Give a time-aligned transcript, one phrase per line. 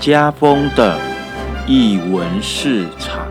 [0.00, 0.98] 家风的
[1.68, 3.30] 译文市场。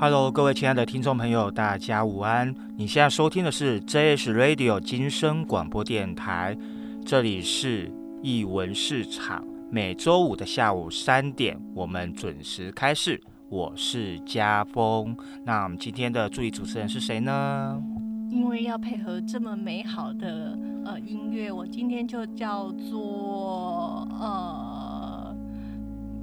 [0.00, 2.52] Hello，各位亲爱的听众朋友，大家午安！
[2.76, 6.58] 你现在收听的是 JS Radio 金声广播电台，
[7.06, 7.88] 这里是
[8.20, 9.44] 译文市场。
[9.70, 13.20] 每周五的下午三点，我们准时开市。
[13.50, 17.82] 我是家峰，那我们今天的助理主持人是谁呢？
[18.30, 25.34] 因为要配合这么美好的呃音乐，我今天就叫做呃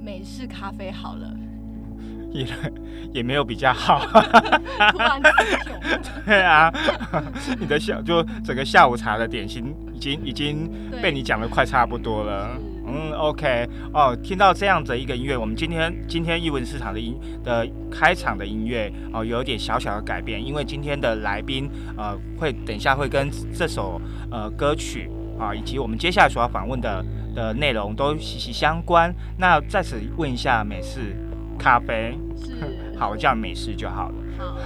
[0.00, 1.36] 美式咖啡好了。
[2.30, 2.46] 也
[3.14, 3.98] 也没有比较好，
[4.92, 5.20] 突然
[6.24, 6.72] 对啊，
[7.58, 10.70] 你的下就整个下午茶的点心已经已经
[11.02, 12.56] 被你讲的快差不多了。
[12.96, 29.14] 嗯，OK，哦，听到这样的一个音乐，我们今天今天译文市场的音的开场的音乐哦，有点小小的改变，因为今天的来宾呃会等一下会跟这首呃歌曲啊以及我们接下来所要访问的的内容都息息相关。
[29.36, 31.14] 那在此问一下美式。
[31.58, 32.52] 咖啡是
[33.00, 34.14] 好，我叫美式就好了。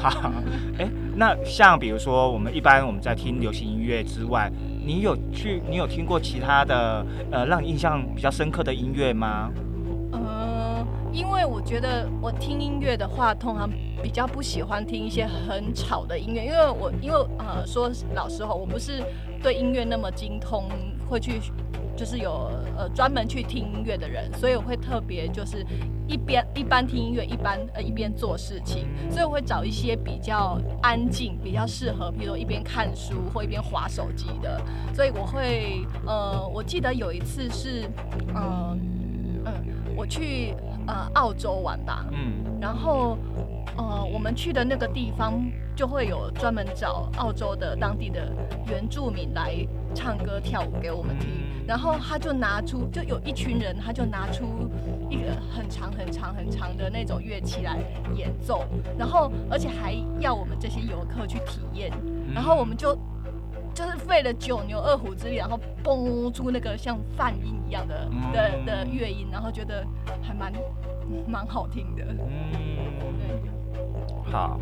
[0.03, 0.33] 好，
[0.77, 4.51] 哎，那像比如说，我们一般我们在听流行音乐之外，
[4.85, 9.51] 你有去，你有听过其他的呃，让你印象比较深刻的音乐吗？
[10.13, 13.71] 呃，因为我觉得我听音乐的话，通常
[14.03, 19.03] 比较不喜欢听一些很吵的音乐，因为我因为呃，说老实话，我不是
[19.43, 20.65] 对音乐那么精通，
[21.09, 21.41] 会去。
[22.01, 25.67] 就是有呃专门去听音乐的人，所以我会特别就是
[26.09, 34.59] 一边一般听音乐，一般呃一边做事情，所以我会找一些比较安静、比较适合，比如一边看书或一边划手机的。
[34.95, 37.85] 所以我会呃，我记得有一次是
[38.35, 38.75] 呃
[39.45, 39.53] 嗯，
[39.95, 40.55] 我去
[40.87, 43.17] 呃澳洲玩吧，嗯，然后
[43.77, 45.43] 呃我们去的那个地方
[45.77, 48.33] 就会有专门找澳洲的当地的
[48.69, 49.55] 原住民来
[49.95, 51.29] 唱歌跳舞给我们听。
[51.67, 54.69] 然后他就拿出，就有一群人，他就拿出
[55.09, 57.79] 一个很长很长很长的那种乐器来
[58.17, 58.65] 演奏，
[58.99, 61.93] 然后而且还要我们这些游客去体验，
[62.35, 62.99] 然后我们就
[63.81, 69.87] 就是费了九牛二虎之力，然后蹦出那个像泛音一样的的的乐音，然后觉得
[70.21, 70.53] 还蛮
[71.27, 72.05] 蛮好听的。
[72.11, 72.19] 嗯，
[74.27, 74.61] 对，好。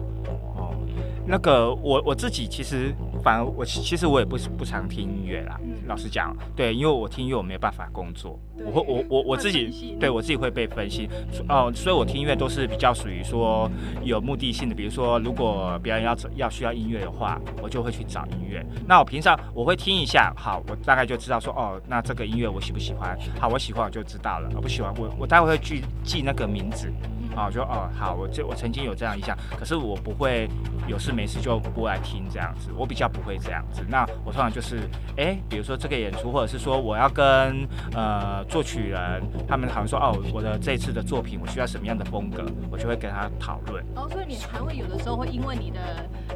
[1.26, 11.08] 那个我我自己其实反而我其实我也不是不常听音乐啦，老实讲，对，因为我听音乐我没有办法工作，我会我我我自己对我自己会被分析
[11.48, 13.70] 哦，所以我听音乐都是比较属于说
[14.04, 18.64] 有目的性的，比如说如果别人要要需要音乐的话，我就会去找音乐。
[18.86, 23.18] 那我平常我会听一下，好，我大概就知道说哦，那这个音乐我喜不喜欢？
[23.40, 26.92] 好，我喜欢我就知道了，我不喜欢我我待会会去记那个名字。
[27.38, 30.48] 啊，就哦好，我这我曾经有这样印象，可是我不会
[30.88, 33.82] 有事没事就播来听这样子，我比较不会这样子。
[33.88, 34.80] 那我通常就是，
[35.16, 43.84] 哎，比如说这个演出，或者是说我要跟呃作曲人他们好像说，哦，我的这次的作品我需要什么样的风格，我就会跟他讨论。
[43.94, 45.80] 哦，所以你还会有的时候会因为你的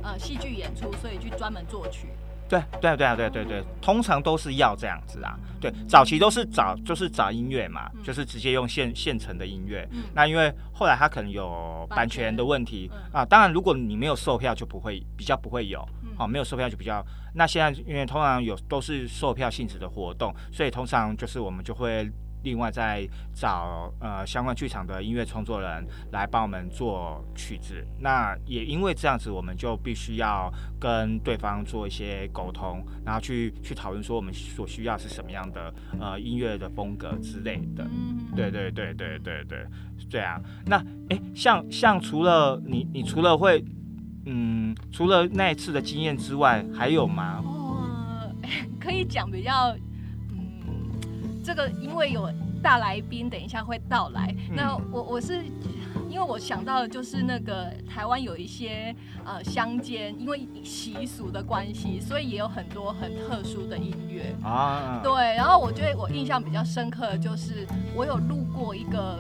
[0.02, 2.08] 呃戏剧演出，所以去专门作曲。
[2.52, 5.38] 对对对啊对对对，通常都是要这样子啊。
[5.58, 9.88] 对，早期都是找就是找音乐嘛，就是直接用现现成的音乐。
[10.12, 15.80] 那因为后来他可能有版权的问题啊，当然如果你没有售票就不会比较不会有，
[16.18, 17.02] 哦没有售票就比较。
[17.34, 22.10] 那现在因为通常有都是售票性质的活动，所以通常就是我们就会。
[22.42, 37.86] 另外再找呃相关剧场的音乐创作人来帮我们做曲子，那也因为这样子，我们就必须要跟对方做一些沟通，然后去去讨论说我们所需要是什么样的呃音乐的风格之类的。
[38.34, 39.66] 对对对对对对，
[40.10, 40.41] 对啊。
[40.66, 40.76] 那
[41.10, 43.64] 哎，像像除了你你除了会
[44.26, 47.43] 嗯除了那一次的经验之外，还有吗？
[47.44, 48.34] 哦，
[48.81, 49.75] 可以讲比较。
[51.43, 52.31] 这个因为有
[52.62, 54.35] 大来宾，等一下会到来。
[54.50, 55.43] 那我我是
[56.09, 58.94] 因为我想到的就是那个台湾有一些
[59.25, 65.00] 呃乡间，因为习俗的关系，所以也有很多很特殊的音乐啊。
[65.03, 69.19] 对，然后我觉得我印象比较深刻的就是我有路过一个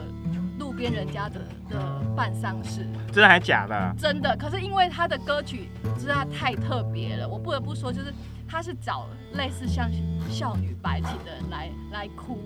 [0.58, 3.94] 路边人家的的办丧事，真的还假的？
[3.98, 4.36] 真的。
[4.36, 8.12] 可是因为他的歌曲实在太特别了，我不得不说就是。
[8.52, 9.90] 他是找类似像
[10.28, 12.38] 少女白琴的人来来哭，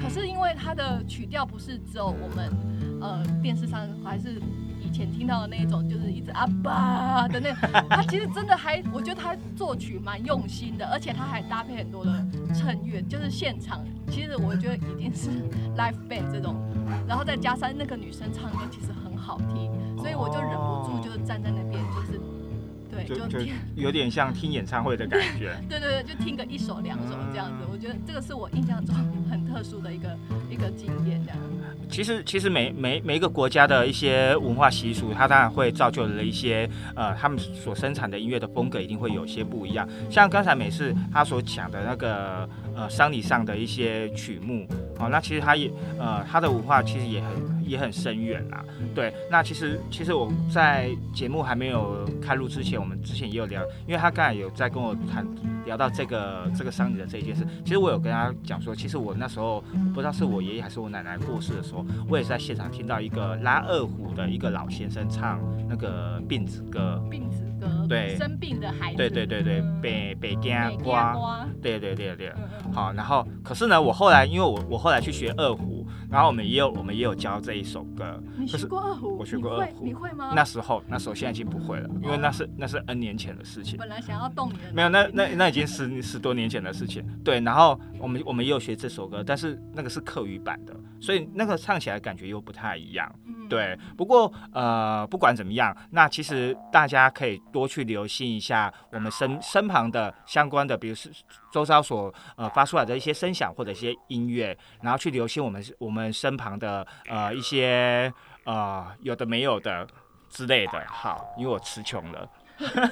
[0.00, 2.50] 可是因为他的曲调不是只有我们
[2.98, 4.40] 呃电视上还是
[4.82, 7.52] 以前听到的那种，就是一直啊吧的那，
[7.90, 12.10] 他其实真的还，我觉得他作曲蛮用心的，而且他还搭配很多的
[12.54, 15.28] 衬乐，就是现场，其实我觉得一定是
[15.76, 16.56] live band 这种，
[17.06, 21.62] 然后再加上那个女生唱歌其实很好听，所以我就忍不住就是站在那
[23.04, 23.28] 边。
[23.28, 25.56] 就就有点像听演唱会的感觉。
[25.68, 28.94] 对对对，就听个一首两首这样子，我觉得这个是我印象中
[29.30, 30.16] 很特殊的一个
[30.50, 31.38] 一个经验这样。
[31.88, 39.88] 其实其实每每每一个国家的一些文化习俗，它当然会造就了一些呃，他们所生产的音乐的风格一定会有些不一样。
[40.08, 44.68] 像刚才美式他所讲的那个呃丧礼上的一些曲目，
[45.00, 45.68] 哦，那其实他也
[45.98, 48.64] 呃他的文化其实也很也很深远啦。
[48.94, 55.26] 对，那其实其实我在节目还没有开录之前，我们之前也有聊，因为他刚才有在跟我谈
[55.64, 59.62] 聊到这个这个丧礼的这一件事，其实我有跟他讲说，其实我那时候
[59.94, 61.84] 不知道是我爷爷还是我奶奶过世的时候。
[62.08, 70.52] 我也是在现场听到一个拉二胡的一个老先生唱那个病子歌，病子歌，对，生病的孩子，对对对对，北北京
[70.82, 72.32] 瓜，对对对对，
[72.72, 75.86] 好，然后可是呢，我后来因为我我后来去学二胡。
[76.10, 78.20] 然后我们也有，我们也有教这一首歌。
[78.36, 79.16] 你学过二胡？
[79.16, 79.84] 我学过二胡。
[79.84, 80.32] 你会吗？
[80.34, 83.78] 那时候，那时候现在已经不会了，因为那是那是 N 年前的事情。
[83.78, 84.72] 本来想要动你的。
[84.72, 87.06] 没有，那那那已经十十多年前的事情。
[87.22, 93.08] 对，然后我们我们也有学这首歌，但是那个是课余版的，所以那个唱起来感觉又不太一样。
[93.48, 101.08] 对，不过呃，不管怎么样，那其实大家可以多去留心一下我们身身旁的相关的，比如是
[101.50, 108.12] 周遭所呃发出来的一些声响或者一些音乐，然后去留心我们我们身旁的呃一些
[108.44, 109.86] 呃有的没有的
[110.28, 110.84] 之类的。
[110.86, 112.28] 好，因为我词穷了。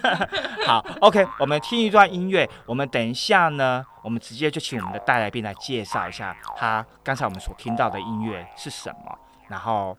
[0.67, 2.49] 好，OK，我们听一段音乐。
[2.65, 9.19] 我们等一下呢，我们直接就请我们的带来宾来介绍一下他刚才我们所听到的音乐是什么，
[9.49, 9.97] 然后。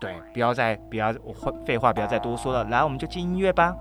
[0.00, 1.32] 对，不要再不要我
[1.66, 2.62] 废话，不要再多说了。
[2.66, 3.74] 来，我们就进音乐吧。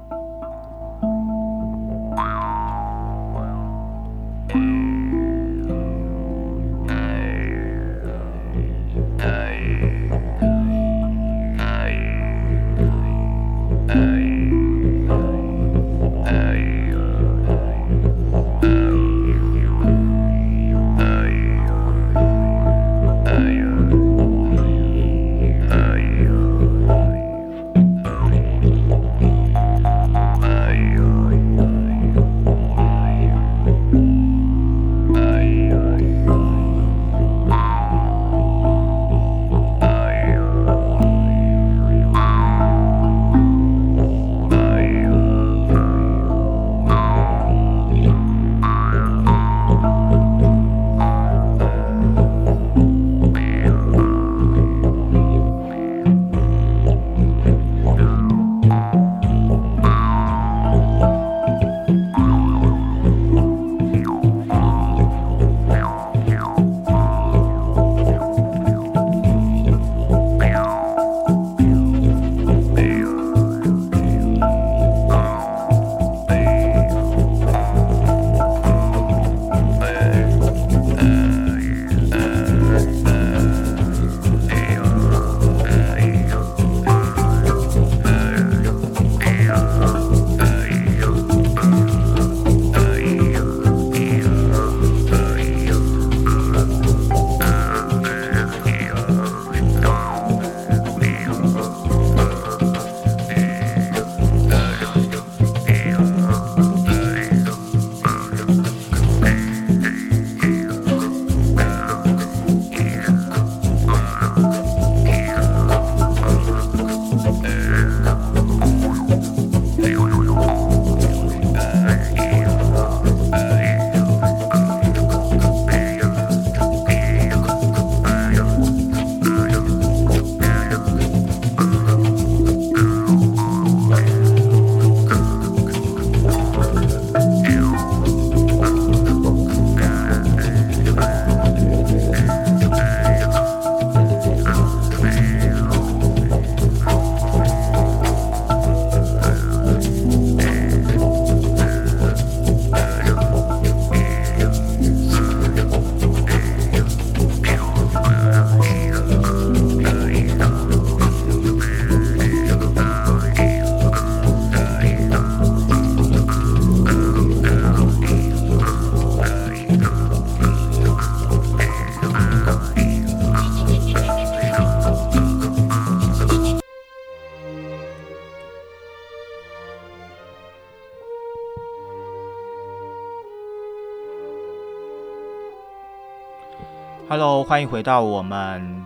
[187.20, 188.86] Hello，欢迎回到我们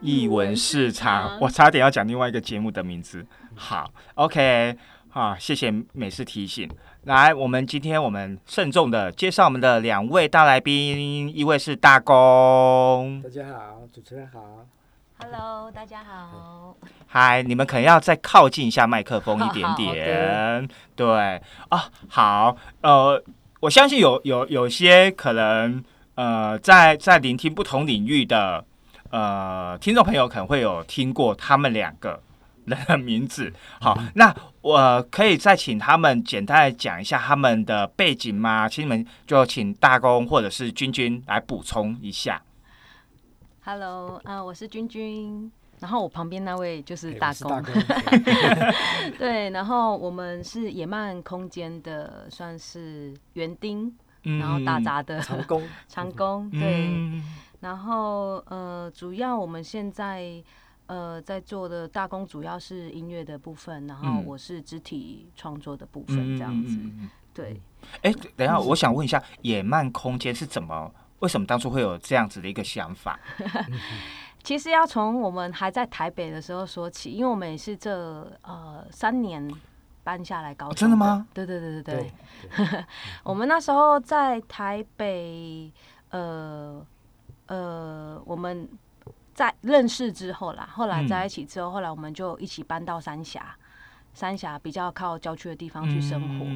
[0.00, 3.26] 译文市场，我差点要讲另外一个节目的名字。
[3.56, 4.76] 好，OK，
[5.08, 6.70] 好，谢谢美式提醒。
[7.02, 13.20] 来，我们今天我们慎重的介绍我们的两位大来宾，一位是大公。
[13.24, 14.64] 大家好，主持人好。
[15.18, 16.76] Hello，大家好。
[17.08, 20.68] 嗨，你们可能要再靠近一下麦克风一点点。
[20.94, 23.20] 对啊，好，呃，
[23.58, 25.82] 我相信有有有些可能，
[26.14, 28.64] 呃，在在聆听不同领域的
[29.10, 32.20] 呃听众朋友，可能会有听过他们两个人。
[32.66, 38.66] 的名字好，那我可以再请他们简单讲一下他们的背景吗？
[38.66, 42.40] 请你们就请大公或者是君君来补充一下。
[43.66, 47.62] Hello，啊，我是君君，然后我旁边那位就是大公。
[49.20, 53.94] 对，然后我们是野漫空间的，算是园丁，
[54.24, 56.90] 然后打杂的长工， 长工对。
[57.60, 60.42] 然后呃，主要我们现在。
[60.86, 66.78] 呃，在做的大工主要是音乐的部分，然后我是肢体创作的部分，这样子。
[67.32, 67.58] 对。
[68.02, 70.92] 哎，等一下，我想问一下，野漫空间是怎么？
[71.20, 73.18] 为什么当初会有这样子的一个想法？
[74.44, 79.50] 其实要从我们还在台北的时候说起，因为我们也是这呃三年
[80.04, 80.74] 搬下来高雄。
[80.76, 81.26] 真的吗？
[81.34, 82.12] 对对对对
[82.58, 82.84] 对。
[83.24, 85.72] 我们那时候在台北，
[86.10, 86.86] 呃
[87.46, 88.68] 呃，我们。
[89.34, 93.52] 在认识之后啦，后来在一起之后，后来我们就一起搬到三峡，
[94.12, 96.46] 三峡比较靠郊区的地方去生活，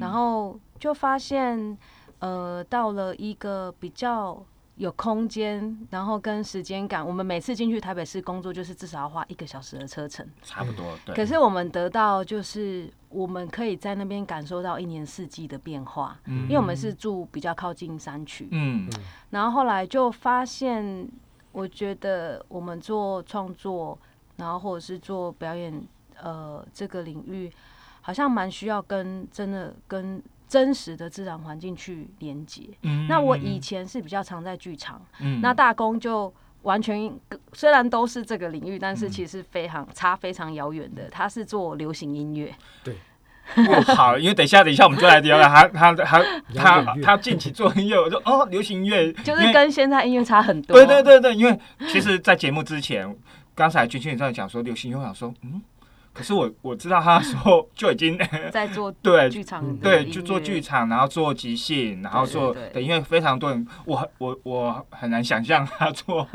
[0.00, 1.76] 然后就发现，
[2.20, 4.42] 呃，到了一个比较
[4.76, 10.96] 有空间，然后跟时间感，我们每次进去台北市工作，就是至少要花一个小时的车程，差不多。
[11.04, 11.14] 对。
[11.14, 18.88] 可是我们得到就是我们可以在那边感受到一年四季的变化，因为我们是住比较靠近山区，嗯，
[19.30, 21.08] 然后后来就发现。
[21.54, 23.98] 我觉得我们做创作，
[24.36, 25.86] 然后或者是做表演，
[26.18, 27.52] 呃，这个领域
[28.00, 30.18] 好像蛮需要跟真的跟
[30.52, 32.62] 真实的自然环境去连接。
[32.82, 36.30] 嗯，那我以前是比较常在剧场，嗯，那大工就
[36.60, 37.10] 完全
[37.54, 41.08] 虽然都是这个领域，但是其实非常差非常遥远的。
[41.08, 42.54] 他是做流行音乐，
[42.84, 42.94] 对。
[43.96, 45.48] 好，因为等一下，等一下我们就来聊聊。
[45.48, 46.22] 他他他
[46.54, 50.76] 他 他近期做音乐，我说哦，流行音乐 就是跟现在音乐差很多。
[50.76, 53.16] 对对对对，因为其实，在节目之前，
[53.54, 55.62] 刚才君君也在讲说流行音乐，我想说嗯，
[56.12, 58.18] 可是我我知道他的时候就已经
[58.52, 66.26] 在做 对剧场，对，就做剧场，然后做即兴，然后做的音乐非常多人，我我我很难想象他做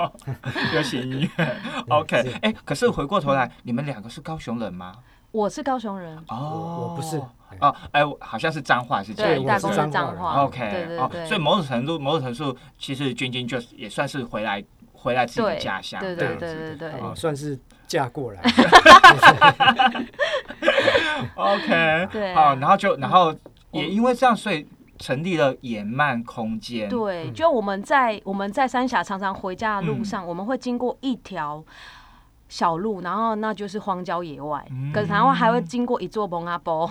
[0.74, 1.55] 流行音乐。
[1.89, 4.93] OK，哎，可是回过头来，你们两个是高雄人吗？
[5.31, 6.17] 我是高雄人。
[6.29, 7.22] 哦，我不是
[7.60, 18.41] 哦，哎，好像是脏话是对，大公是脏话，OK，对对对，所以某种程度，某种程度，其实君君就也算是回来，回来自己的家乡，对对对对对，哦，算是嫁过来
[21.36, 23.34] ，OK，对，好，然后就然后
[23.72, 24.67] 也因为这样，所以
[25.00, 31.63] 成立了野漫空间，对，就我们在我们在三峡常常回家的路上，我们会经过一条。
[32.50, 36.89] 小路，然后那就是荒郊野外，可是然后还会经过一座蒙阿波，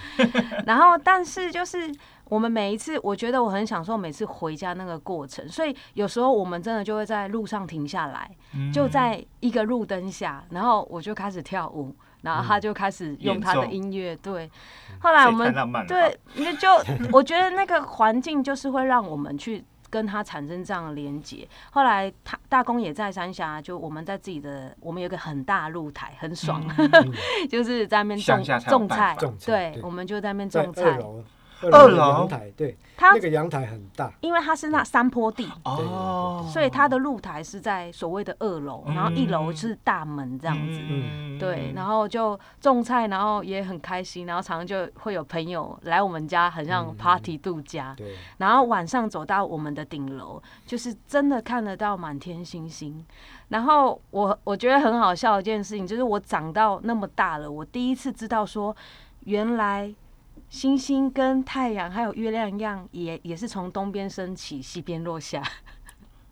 [0.64, 1.94] 然后但是就是
[2.34, 8.28] 我们每一次，我觉得我很享受每次回家那个过程，所以有时候我们真的就会在路上停下来，
[8.72, 14.50] 就在一个路灯下，然后我就开始跳舞，然后他就开始用他的音乐，对，
[14.98, 15.54] 后来我们
[15.86, 16.68] 对，那就
[17.16, 19.64] 我觉得那个环境就是会让我们去。
[19.90, 26.60] 跟他产生这样的连接，后来他大公也在三峡，就我们在自己的，我们有个很大露台，很爽，
[27.48, 30.98] 就是在那边种种菜，对，我们就在那边种菜。
[31.70, 31.96] 二楼。
[31.96, 35.48] 阳台，对，它那个阳台很大，因为它是那山坡地。
[35.64, 40.80] 哦，所以它的露台是在所谓的二楼，然后一楼是大门这样子，
[41.38, 53.04] 对，然后就种菜，然后也很开心，然后常常就会有朋友来我们家，很像 party 度假，对，然后晚上走到我们的顶楼，就是真的看得到满天星星，
[53.48, 58.74] 然后我我觉得很好笑一件事情，就是我长到那么大了，我第一次知道说
[59.24, 59.94] 原来。
[60.54, 65.42] 星星跟太阳还有月亮一样，也也是从东边升起，西边落下。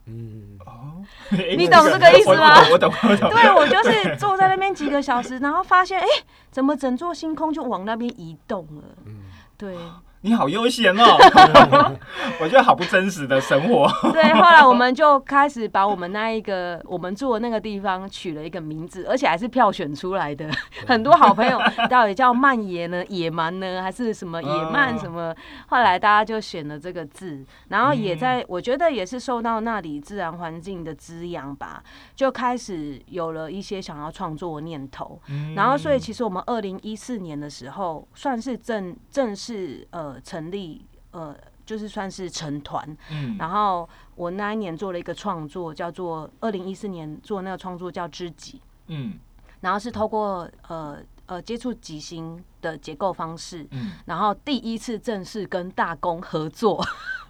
[0.06, 1.02] 嗯哦，
[1.58, 2.54] 你懂这个意思吗？
[2.70, 3.28] 我懂，我懂。
[3.30, 6.06] 对，我就是坐在那边几个小时，然后发现，哎，
[6.52, 8.84] 怎么整座星空就往那边移动了？
[9.06, 9.24] 嗯，
[9.58, 9.76] 对。
[10.24, 11.16] 你好悠闲哦，
[12.40, 13.90] 我觉得好不真实的生活。
[14.12, 20.48] 对，后来我们就开始把我们那一个我们住的那个地方取了一个名字，而且还是票选出来的。
[20.86, 21.58] 很多好朋友
[21.90, 25.34] 到底叫慢野呢、野蛮呢，还是什么野蛮什么？
[25.66, 31.82] 后来大家就选了这个字，然后也在我觉得也是受到那里自然环境的滋养吧，
[32.14, 35.20] 就开始有了一些想要创作的念头。
[35.56, 40.11] 然后，所以其实我们二零一四年的时候，算是正正式呃。
[40.20, 49.14] 成立呃，就是算是成团，嗯，然后我那一年做了一个创作，叫做二零一四年做那个创作叫知己，嗯，
[49.60, 56.82] 然后是透过呃呃接触即兴的结构方式，嗯，然后第一次正式跟大公合作，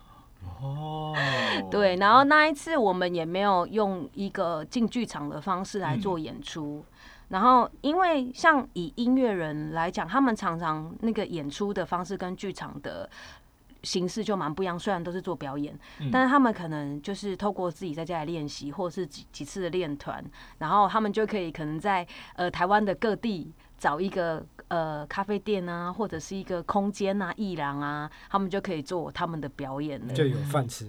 [0.62, 1.14] 哦，
[1.70, 6.84] 对，然后那一次我们也没有用一个进剧场的方式来做演出。
[7.32, 13.08] 然后，因为像以音乐人来讲，他们常常那个演出的方式跟剧场的
[13.82, 14.78] 形式就蛮不一样。
[14.78, 15.74] 虽然都是做表演，
[16.12, 20.22] 但是他们可能就是透过自己在家里练习，或是几几次的练团，
[20.58, 23.50] 然后他们就可以可能在呃台湾的各地
[23.82, 24.40] 找一个。
[24.68, 30.86] 呃，咖啡店啊，或者是一个空间啊，艺廊啊，他们就可以做他们的表演了，就有饭吃。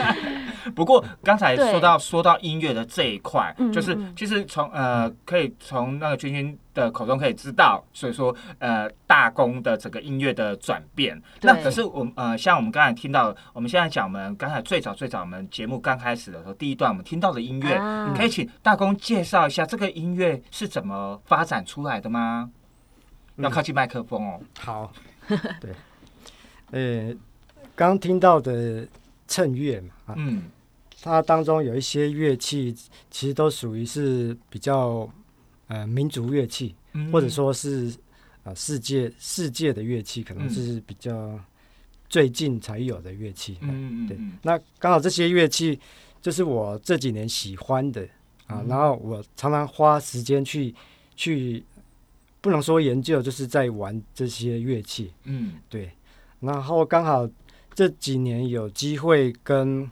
[0.74, 11.20] 不过刚才说到说到音乐的这一块，就是其实从呃，可以从那个君君的口中可以知道，所以说呃，大公的整个音乐的转变。
[11.40, 17.78] 那可是我们呃，像我们刚才听到，我们现在讲我们刚才最早最早我们节目刚开始的时候，第一段我们听到的音乐，
[18.16, 22.50] 可以请大公介绍一下这个音乐是怎么发展出来的吗？
[23.36, 24.40] 要靠近麦克风哦。
[24.58, 24.92] 好，
[25.60, 25.72] 对，
[27.10, 27.16] 呃，
[27.74, 28.86] 刚听到的
[29.26, 30.44] 衬乐嘛，啊，嗯，
[31.02, 32.74] 它当中有一些乐器，
[33.10, 35.08] 其实都属于是比较
[35.68, 36.74] 呃民族乐器，
[37.12, 37.94] 或者说是
[38.42, 41.38] 啊世界世界的乐器，可能是比较
[42.08, 43.58] 最近才有的乐器。
[43.60, 44.18] 嗯嗯，对。
[44.42, 45.78] 那刚好这些乐器
[46.20, 48.06] 就是我这几年喜欢的
[48.46, 50.74] 啊，然后我常常花时间去
[51.16, 51.62] 去。
[52.40, 55.10] 不能说研究，就是在玩这些乐器。
[55.22, 55.90] 嗯，对。
[56.40, 57.26] 然后刚好
[57.72, 59.90] 这几年有机会跟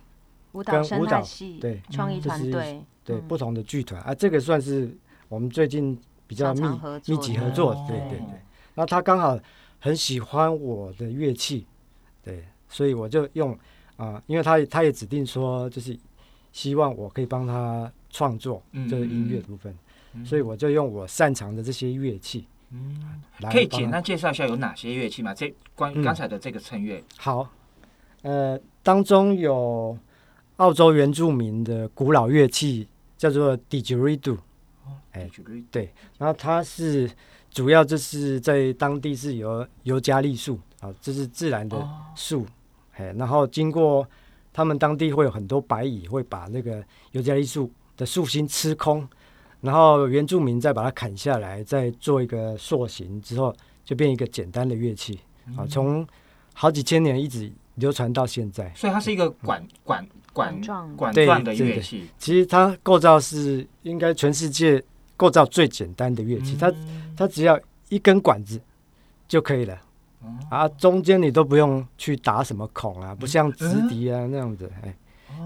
[0.53, 4.95] 舞蹈舞蹈系对创意团队对不同的剧团啊，这个算是
[5.33, 6.61] 我们最近比较密
[7.07, 7.73] 密集合作。
[7.89, 8.39] 对对对。
[8.75, 9.39] 那他刚好
[9.81, 11.67] 很喜欢我的乐器，
[12.23, 13.59] 对，所以我就用
[13.97, 15.99] 啊，因为他他也指定说，就是
[16.53, 19.75] 希望我可以帮他创作这个音乐部分。
[20.27, 25.33] 所以我就用我擅长的这些乐器，嗯，可以简单介绍一下有哪些乐器吗？
[25.33, 27.03] 这关于刚才的这个衬乐。
[27.17, 27.51] 好，
[28.21, 29.97] 呃，当中有
[30.57, 34.37] 澳洲原住民的古老乐器，叫做 didgeridoo。
[35.13, 35.31] 哎，
[35.71, 37.11] 对，然后它是
[37.51, 42.47] 主要就是在当地是由尤加利树啊，这是自然的树，
[42.95, 44.07] 哎，然后经过
[44.53, 49.09] 他们当地会有很多白蚁会把那个尤加利树的树心吃空。
[49.61, 55.21] 然后原住民再把它砍下来，再做一个塑形之后，就变一个简单的乐器
[55.57, 55.65] 啊。
[55.65, 56.05] 从
[56.53, 62.09] 好几千年一直流传到现在，所以它是一个管管管状管状的乐器。
[62.19, 64.83] 其实它构造是应该全世界
[65.17, 66.73] 构造最简单的乐器，它
[67.17, 68.61] 它只要一根管子
[69.29, 69.81] 就可以了。
[70.51, 74.71] 啊，中间你都不用去打什么孔啊，不像直笛啊那样子。
[74.83, 74.95] 哎，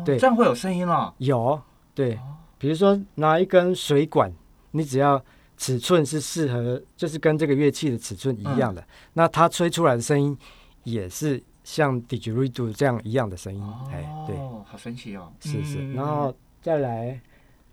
[0.04, 1.14] 对，这样会有声音了。
[1.18, 1.60] 有，
[1.94, 2.18] 对。
[2.58, 4.32] 比如说拿一根水管，
[4.70, 5.22] 你只要
[5.56, 10.36] 尺寸是适合，就是跟这个乐器的尺寸一样的，那它吹出来的声音
[10.84, 13.60] 也是像 didgeridoo 这样一样的声音。
[13.90, 15.32] 哎，对，好神奇哦！
[15.40, 17.20] 是是，然后再来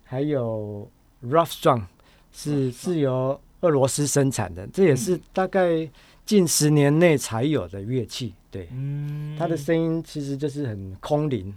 [0.02, 0.90] 还有
[1.22, 1.84] Rough Strong，
[2.32, 5.88] 是是由俄罗斯生产的，这也是大概
[6.26, 8.34] 近十年内才有的乐器。
[8.50, 11.54] 对，嗯它的声音其实就是很空灵。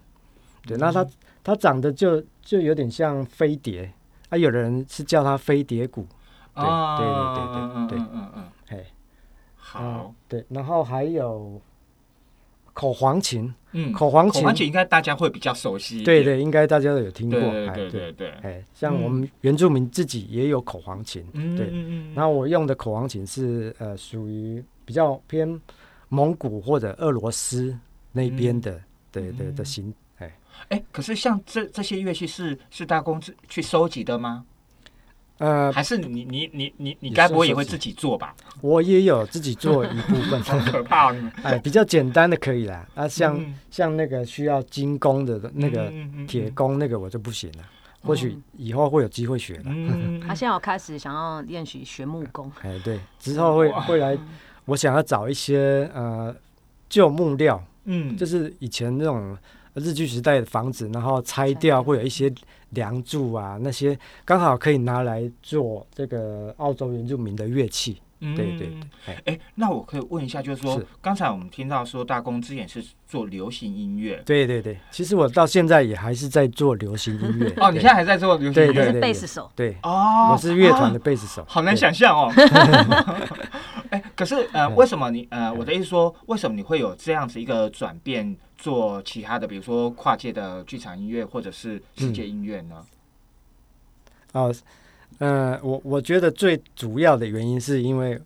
[0.67, 1.03] 对，那它。
[1.43, 3.89] 它长得就就有点像飞碟，
[4.27, 6.05] 啊，有的人是叫它飞碟鼓，
[6.53, 8.85] 对对对对对对，嗯嗯嗯，嘿，
[9.55, 11.61] 好，对，然后还有
[12.77, 21.25] 口簧琴，嗯，口簧琴，口簧琴应该大家会比较熟悉，对对，应该大家都有听过，对对对对，哎，像我们原住民自己也有口簧琴，
[21.57, 21.73] 对，
[22.13, 25.59] 然后我用的口簧琴是呃属于比较偏
[26.09, 27.75] 蒙古或者俄罗斯
[28.11, 28.79] 那边的，
[29.11, 29.91] 对对的型。
[30.19, 30.31] 哎。
[30.69, 34.45] 哎，可是像这这些乐器是是大公子去收集的吗？
[35.39, 38.35] 呃，还是你你你你你该不会也会自己做吧？
[38.61, 41.13] 我也有自己做一部分， 很可怕。
[41.43, 42.87] 哎，比较简单的可以啦。
[42.95, 45.91] 啊，像像那个需要精工的那个
[46.27, 47.63] 铁工，那个我就不行了。
[48.03, 49.63] 或许以后会有机会学的。
[50.25, 52.51] 他现在有开始想要练习学木工。
[52.61, 54.17] 哎，对，之后会会来。
[54.65, 56.35] 我想要找一些呃
[56.89, 59.37] 旧木料，嗯，就是以前那种
[59.75, 62.29] 日据时代的房子，然后拆掉会有一些
[62.71, 68.01] 梁柱啊，那些刚好可以拿来做这个澳洲原住民的乐器。
[68.19, 68.71] 对对
[69.05, 77.53] 对，哎，那我可以问一下，就是说，刚才我们听到说大公之前是做流行音乐，对对对，其实我到现在也还是在做流行音乐。
[77.61, 78.91] 哦，你现在还在做流行音乐？
[78.99, 79.51] 贝斯手。
[79.55, 81.45] 对哦，我是乐团的贝斯手。
[81.47, 82.33] 好难想象哦。
[83.91, 92.83] 哎，可是呃，为什么你呃，我的意思说，为什么你会有这样子一个转变，做其他的，比如说跨界的剧场音乐或者是世界音乐呢？
[94.31, 94.53] 哦。
[95.19, 98.19] 嗯，我我觉得最主要的原因是因为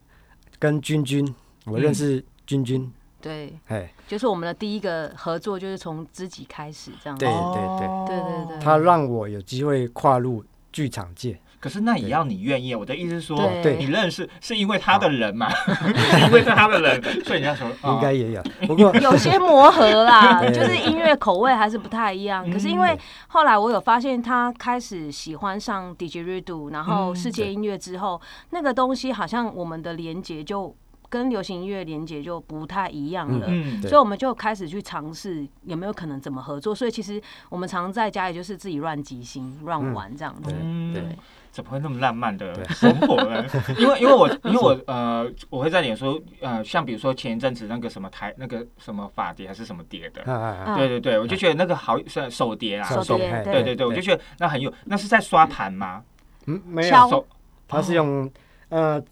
[0.60, 11.40] 跟君君，我认识君君，对，哎，就是我们的第一个合作，就是从知己开始这样，对对对对对对，他让我有机会跨入剧场界。
[11.62, 12.76] 可是那也要你愿意。
[12.76, 15.48] 我的意思是说，你认识是因为他的人嘛？
[16.26, 18.44] 因为是他的人，所以你要说 应该也有。
[18.68, 22.50] 不过 有些磨合啦， 就是音乐口味还是不太一样。
[22.52, 22.98] 可是因为
[23.28, 28.20] 后来我有发现，他开始喜欢上 DJ Redo，然后世界音乐之后，
[28.50, 30.76] 那个东西好像我们的连接就
[31.10, 33.48] 跟流行音乐连接就不太一样了。
[33.82, 36.74] 所以我们就开始去尝试有没有可能怎么合作。
[36.74, 40.52] 所以其实我们常在家里就是自己乱即兴、乱玩这样子。
[40.94, 41.04] 对。
[41.52, 43.46] 怎么会那么浪漫的生活呢？
[43.78, 50.24] 因为因为我因为我呃，我会在脸说呃，像比如说前一阵子那个什么台那个什么法碟还是什么碟的，
[50.78, 56.02] 对对对，我就觉得那个好是手碟啊，手碟，对对对，我就觉得那很有，那是在刷盘吗？
[56.46, 57.26] 嗯，没有，手，
[57.68, 58.32] 他是用
[58.70, 59.04] 呃，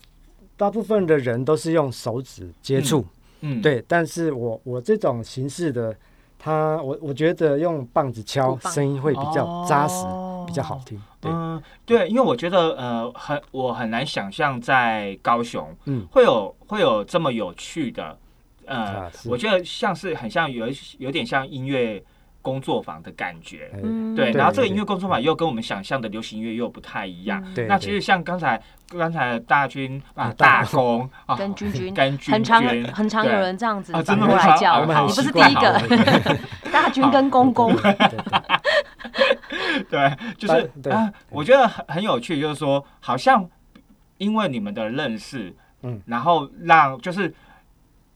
[0.55, 3.05] 大部分的人都是用手指接触，
[3.41, 5.93] 嗯，对，但是我我这种形式的，
[6.39, 10.05] 他我我觉得用棒子敲声音会比较扎实。
[10.49, 18.17] 比较好听，嗯，对，因为我觉得呃，很我很难想象在高雄，嗯，会有会有这么有趣的，
[18.65, 22.03] 呃，我觉得像是很像有有点像音乐
[22.41, 24.15] 工作坊的感觉，嗯。
[24.15, 35.79] 对，然后这个音乐工作坊又跟我们想象的流行音乐又不太一样，对，那其实像刚才刚才大军啊大公啊跟君君跟君君，很常很常有人这样子反过来叫，你不是第一个，
[36.73, 37.73] 大军跟公公。
[39.89, 43.49] 对，就是啊，我觉得很很有趣，就是说，好像
[44.17, 47.33] 因为你们的认识，嗯，然后让就是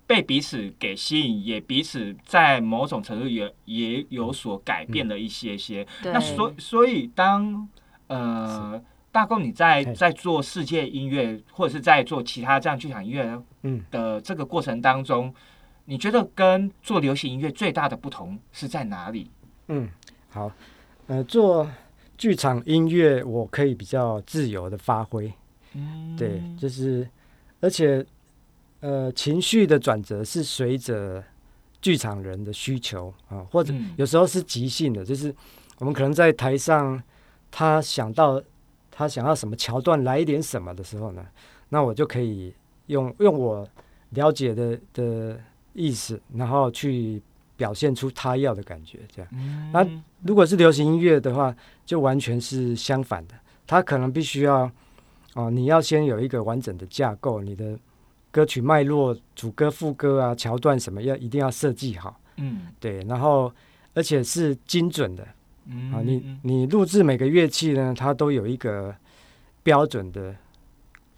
[0.06, 5.86] 被彼此给吸引，也彼此在某种程度也也有所改变了一些些。
[6.04, 7.68] 那所所以，当
[8.08, 13.82] 呃大公你在在做世界音乐，或者是在做其他这样剧场音乐，嗯。
[13.90, 15.34] 的这个过程当中，
[15.86, 19.32] 你觉得跟做流行音乐最大的不同是在哪里？
[19.70, 19.90] 嗯，
[20.34, 20.52] 好。
[21.08, 21.70] 呃，做
[22.18, 25.30] 剧场音乐，我可以比较自由的发挥，
[25.74, 27.06] 嗯，对，就是，
[27.60, 28.04] 而且，
[28.80, 31.22] 呃，情绪的转折是随着
[31.82, 35.36] 剧场人的需求啊，或者有时候是即兴的，就是
[35.80, 37.04] 我们可能在台上，
[37.52, 38.42] 他想到
[38.90, 41.26] 他想要什么桥段，来一点什么的时候呢，
[41.68, 42.54] 那我就可以
[42.88, 43.68] 用用我
[44.12, 45.38] 了解的的
[45.74, 47.22] 意思，然后去。
[47.56, 49.72] 表现出他要的感觉，这样。
[49.72, 49.88] 那
[50.24, 53.36] 如果是流行音乐的话，就完全是相反的。
[53.68, 54.70] 他可能必须要，
[55.36, 57.78] 哦，你要先有一个完整的架构，你的
[58.32, 62.20] 歌曲脉络、主歌、副歌啊、桥段什么，要一定要设计好。
[62.38, 63.02] 嗯，对。
[63.04, 63.54] 然后，
[63.94, 65.26] 而且是精准的。
[65.66, 68.94] 嗯啊，你你录制每个乐器呢，它都有一个
[69.62, 70.36] 标准的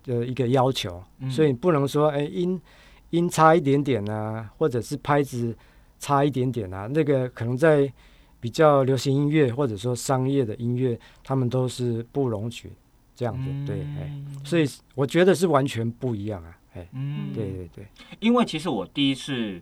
[0.03, 2.61] 的一个要求，所以不能说，哎，音
[3.09, 5.55] 音差一点点啊，或者是拍子。
[5.99, 7.91] 差一点点啊，那个可能在
[8.39, 12.71] 比较流行音乐或者说商业的音乐，他们都是不容许
[13.15, 14.11] 这样子，对，哎，
[14.43, 17.87] 所以我觉得是完全不一样啊，哎，嗯，对对对，
[18.19, 19.59] 因为其实我第一次，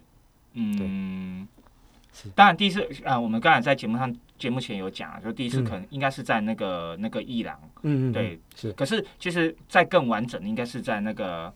[0.54, 1.48] 嗯，
[2.12, 2.30] 是。
[2.36, 11.54] 当然第一次啊，我们刚才在节目上节目前有讲，就第一次可能应该是在那个那个伊朗，嗯嗯，对，是，可是其实在更完整的应该是在那个。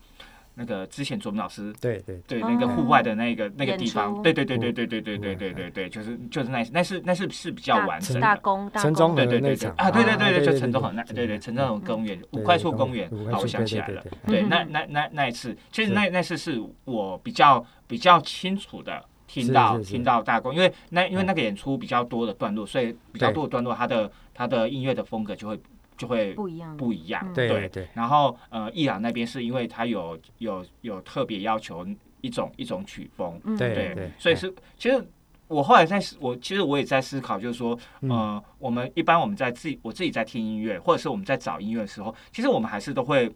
[0.59, 2.41] 那个之前卓明老师对对对。
[2.41, 25.59] 那个户外的那个那个地方，对对对对对对对对对对对，就是就是那那是那是是比较完整大公陈忠对对对对啊对对对对就城中很那对对城中很公园五块厝公园，好我想起来了，对那那那那一次，其实那那次是我比较比较清楚的听到听到大公，因为那因为那个演出比较多的段落，所以比较多的段落，它的它的音乐的风格就会。
[25.97, 27.87] 就会不一样，不一样，对对。
[27.93, 31.85] 然后呃，伊朗那边是因为它有有有特别要求
[32.21, 34.11] 一种一种曲风，对对。
[34.17, 35.05] 所以是其实
[35.47, 43.33] 我后来在我其实我也在思考，就是说呃，我们一般我们在自己我自己在听音乐，或者是我们在找音乐的时候，其实我们还是都会，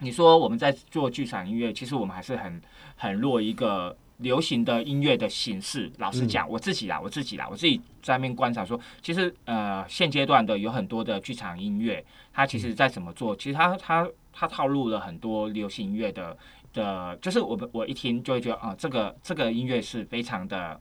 [0.00, 2.60] 你说我们在做剧场音乐，其实我们还是很
[2.96, 16.36] 很弱一个流行的音乐的形式，老实讲，我自己啦，我自己啦，我自己在面观察说，其实呃，现阶段的有很多的剧场音乐，它其实在怎么做，其实它它它套路了很多流行音乐的
[16.72, 20.80] 的，就是我们我一听就会觉得啊，这个这个音乐是非常的，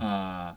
[0.00, 0.56] 呃，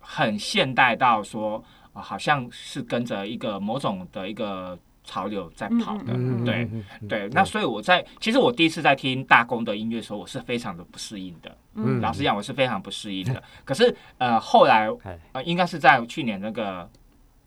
[0.00, 4.78] 很现代到说，好像是跟着一个某种的一个。
[5.04, 6.14] 潮流在跑的，
[6.46, 6.68] 对
[7.06, 11.56] 对，那所以我在其实我第一次在听大公的音乐的时候，我是非常的不适应的。
[11.74, 13.42] 嗯，老实讲，我是非常不适应的。
[13.64, 14.88] 可是呃，后来
[15.32, 16.88] 呃，应该是在去年那个，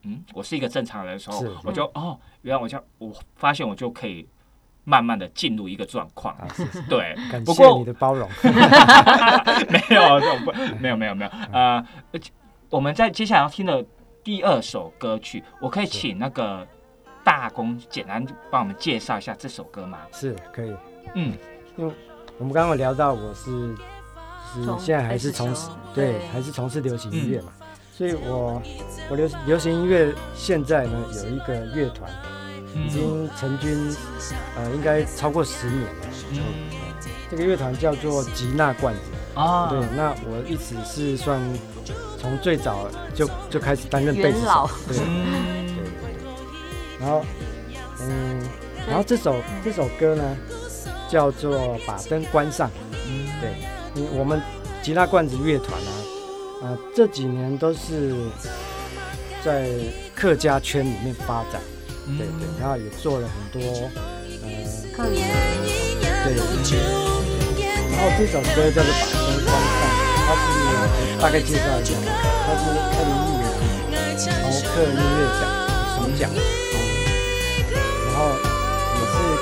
[0.04, 4.28] 嗯，我是一个正常人的时候，我就哦，原来我就我发现我就可以
[4.84, 6.38] 慢慢的进入一个状况。
[6.88, 8.30] 对，不过你的包容，
[9.70, 11.32] 没有这种不，没有没有没有。
[11.52, 11.84] 呃，
[12.70, 13.84] 我们在接下来要听的
[14.24, 16.68] 第二首歌曲，我可以请那个。
[17.28, 19.98] 大公简单帮我们介绍一下这首歌吗？
[20.14, 20.74] 是可以，
[21.14, 21.34] 嗯，
[21.76, 21.94] 因为
[22.38, 23.76] 我们刚刚聊到我是
[24.54, 26.20] 是现在还是从事对。
[26.32, 27.52] 还是从事流行音乐嘛，
[27.92, 28.62] 所以我
[29.10, 32.10] 我流流行音乐现在呢有一个乐团
[32.74, 33.94] 已经成军
[34.56, 36.40] 呃应该超过十年了，嗯，
[37.30, 39.02] 这个乐团叫做吉娜罐子。
[39.36, 41.42] 啊，对，那我一直是算
[42.18, 45.57] 从最早就就开始担任贝斯手，对。
[47.00, 47.24] 然后，
[48.02, 48.42] 嗯，
[48.88, 50.38] 然后这首这首歌呢，
[51.10, 52.68] 叫做《把灯关上》。
[53.08, 53.52] 嗯，对，
[53.96, 54.42] 嗯，我们
[54.82, 55.92] 吉他罐子乐团啊，
[56.68, 58.14] 啊，这几年都是
[59.46, 59.70] 在
[60.16, 61.62] 客家圈里面发展，
[62.18, 63.62] 对对，然后也做了很多，
[64.98, 65.04] 呃，
[66.26, 66.34] 对，
[67.92, 69.80] 然后这首歌叫做《把灯关上》，
[70.26, 70.46] 它是
[71.22, 71.94] 大概介绍一下，
[72.46, 73.46] 它是二零一五
[73.90, 74.26] 年从
[74.68, 75.42] 客音乐奖
[75.96, 76.22] 首奖。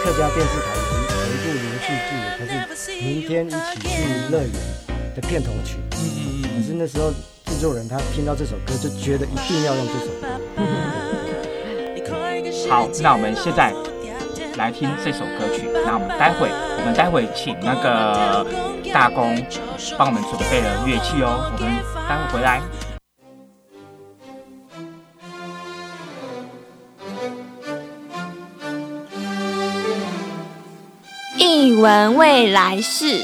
[0.05, 2.51] 然后也是客家电视台一一部连续剧，它是
[3.01, 3.89] 《明天一起去
[4.29, 4.49] 乐园》
[5.15, 5.77] 的片头曲。
[5.91, 7.11] 可是那时候
[7.45, 10.27] 制作人他听到这首歌，就觉得一定要用这首歌。
[12.69, 13.73] 好，那我们现在
[14.57, 15.67] 来听这首歌曲。
[15.85, 18.45] 那我们待会，我们待会请那个
[18.93, 19.35] 大公
[19.97, 21.51] 帮我们准备了乐器哦。
[21.51, 21.75] 我们
[22.07, 22.61] 待会回来。
[31.45, 33.23] 译文未来式。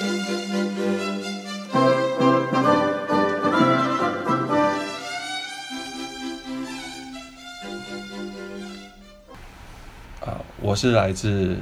[10.19, 11.57] 啊，我是来自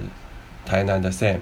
[0.66, 1.40] 台南的 Sam。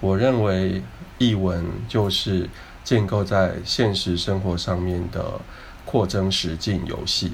[0.00, 0.82] 我认为
[1.16, 2.50] 译文就是
[2.84, 5.40] 建构在现实生活上面的
[5.86, 7.32] 扩增实境游戏，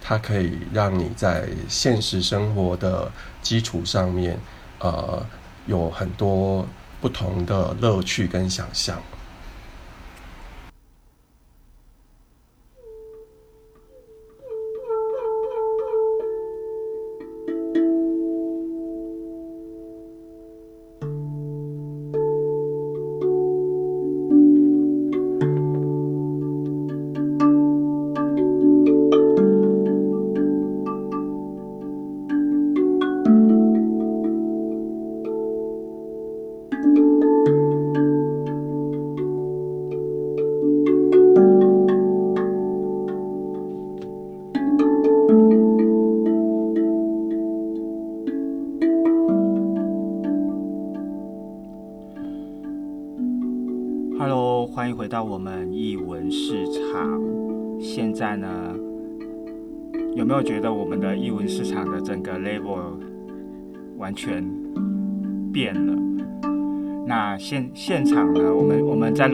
[0.00, 3.10] 它可以让你在现实生活的
[3.42, 4.38] 基础上面，
[4.78, 5.26] 呃，
[5.66, 6.66] 有很多。
[7.00, 9.00] 不同的乐趣跟想象。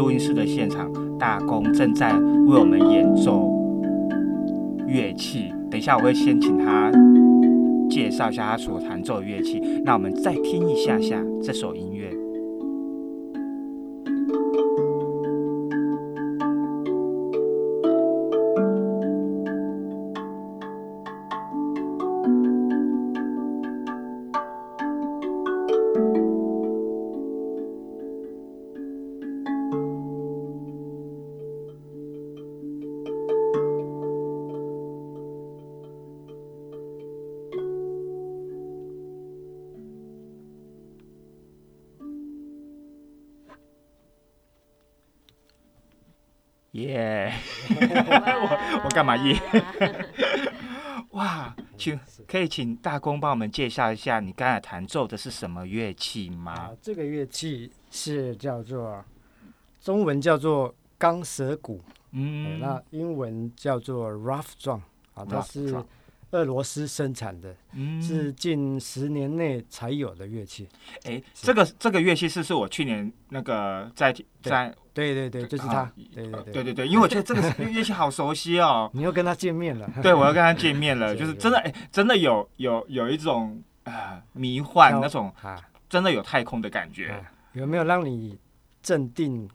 [0.03, 3.49] 录音室的现场，大公正在为我们演奏
[4.88, 5.55] 乐器。
[5.71, 6.91] 等一下我会先请他
[7.88, 9.62] 介绍一下他所弹奏的乐器。
[9.85, 12.12] 那我们再听一下下这首音乐。
[51.12, 56.70] 哇，请可以请大公帮我们介绍一下你刚才弹奏的是什么乐器吗？
[56.81, 59.05] 这个乐器是叫做
[59.81, 64.81] 中文叫做钢舌鼓，嗯，那英文叫做 rough drum
[65.14, 65.75] 啊，它是
[66.33, 67.55] 俄罗斯生产的，
[68.03, 70.68] 是近十年内才有的乐器。
[71.05, 78.90] 哎，这个这个乐器是是我去年那个在在对对对，就是他，对对对对对，因为我觉得这个乐器好熟悉哦。
[78.95, 79.88] 你又跟他见面了？
[80.03, 87.23] 对，我要跟他见面了， 就是真的哎，真的有有有一种啊迷幻那种啊，真的有太空的感觉。
[87.53, 88.38] 有没有让你
[88.83, 89.49] 镇定？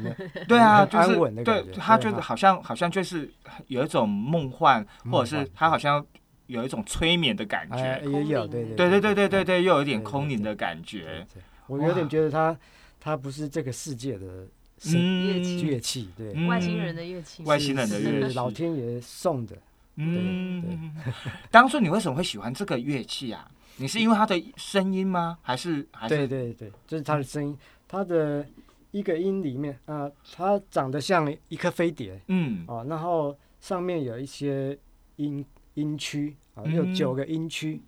[0.48, 3.30] 对啊，就是对，他觉得好像好像就是
[3.66, 6.04] 有一种梦幻，或者是他好像
[6.46, 11.26] 有一种催眠的感觉，也有对对对对对对对，又有一点空灵的感觉。
[11.66, 12.56] 我有点觉得他
[13.00, 14.46] 他不是这个世界的
[14.84, 19.56] 乐器，乐器对，外星人的乐器，外星人的乐器，老天爷送的。
[19.96, 20.92] 嗯，
[21.50, 23.48] 当初你为什么会喜欢这个乐器啊？
[23.76, 25.38] 你是因为它的声音吗？
[25.42, 28.44] 还是还是对对对，就是它的声音，它的。
[28.92, 34.78] 一个音里面啊，它长得像一颗飞碟，嗯，哦，然后上面有一些
[35.16, 37.82] 音音区啊，有九个音区，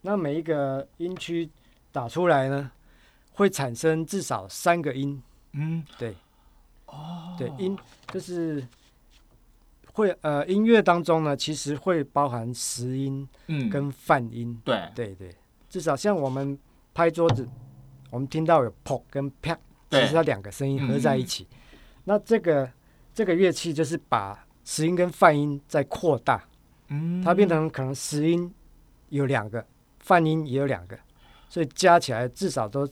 [0.00, 1.48] 那每一个音区
[1.92, 2.70] 打出来呢，
[3.32, 6.14] 会产生至少三个音，嗯，对，
[6.86, 7.78] 哦，对，音
[8.12, 8.66] 就是
[9.92, 15.32] 会呃，音乐当中呢，其实会包含实音，嗯，跟泛音，对，对对，
[15.68, 16.58] 至少像我们
[16.92, 17.48] 拍桌子，
[18.10, 19.56] 我们听到有砰跟啪。
[19.90, 21.46] 其实它两个声音合在一起，
[22.04, 22.70] 那这个
[23.14, 26.44] 这个乐器就是把实音跟泛音在扩大，
[26.88, 28.52] 嗯，它变成可能实音
[29.08, 29.64] 有两个，
[30.00, 30.98] 泛音也有两个，
[31.48, 32.86] 所以加起来至少都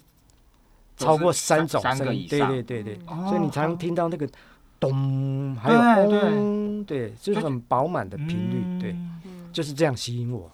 [0.96, 4.26] 超过三种声音，对对对对，所以你才能听到那个
[4.80, 5.78] 咚，还有
[6.08, 8.96] 嗡，对，就是很饱满的频率，对，
[9.52, 10.50] 就是这样吸引我。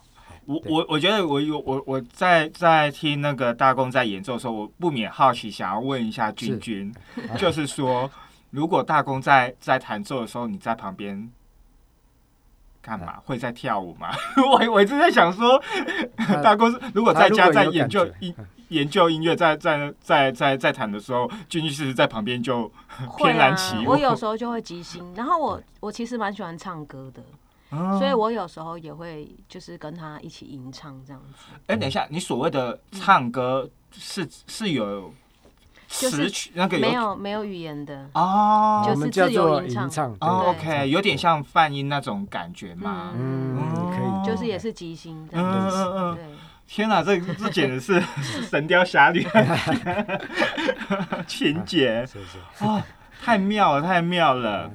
[0.46, 6.92] 我我我觉得我有我我在在听那个大公在演奏的时候，我不免好奇，想要问一下君君，
[7.38, 8.11] 就是说，
[8.50, 11.31] 如果大公在在弹奏的时候，你在旁边
[12.81, 13.20] 干嘛？
[13.24, 14.09] 会在跳舞吗？
[14.50, 15.62] 我我一直在想说，
[16.42, 18.35] 大公如果在家在研究音
[18.68, 22.70] 研究音乐，在在在在在弹的时候，君君是在旁边就
[23.16, 23.90] 翩然起舞。
[23.90, 27.22] 我有时候就会即兴，然后我我其实蛮喜欢唱歌的。
[27.98, 31.46] 所以我有时候也会就是跟他一起吟唱这样子。
[31.66, 35.12] 哎，等一下，你所谓的唱歌是是有
[35.88, 40.14] 词曲那个没有没有语言的哦，就是自由吟唱。
[40.20, 43.12] OK，有点像泛音那种感觉嘛。
[43.14, 43.56] 嗯，
[43.90, 45.28] 可以，就是也是即兴。
[45.32, 46.14] 嗯嗯嗯。
[46.14, 46.24] 对，
[46.66, 48.00] 天哪，这这简直是
[48.48, 49.26] 神雕侠侣
[51.26, 52.06] 情节，
[52.58, 52.85] 啊，
[53.22, 54.70] 太妙了，太妙了。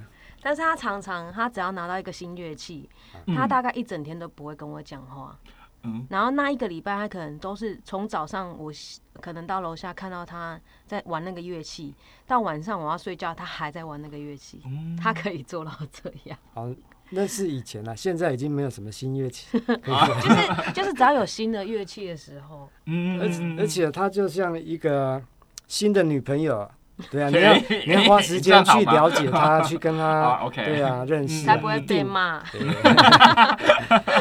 [0.47, 2.89] 但是他常常，他只要拿到一个新乐器，
[3.35, 5.37] 他大概一整天都不会跟我讲话。
[5.83, 8.71] 嗯，然后那一个礼拜，他可能都是从早上我
[9.19, 11.93] 可能到楼下看到他在玩那个乐器，
[12.25, 14.61] 到晚上我要睡觉，他还在玩那个乐器。
[14.63, 16.39] 嗯，他可以做到这样。
[16.53, 16.73] 好，
[17.09, 19.47] 那是以前啊，现在已经没有什么新乐器。
[19.59, 25.21] 就是就是，只要有新的乐器的时候，嗯，而而且他就像一个
[25.67, 26.71] 新的女朋友。
[27.11, 27.53] 对啊，你要
[27.85, 32.43] 你要花时间去了解他，去跟他， 对啊，认识，才不会被骂。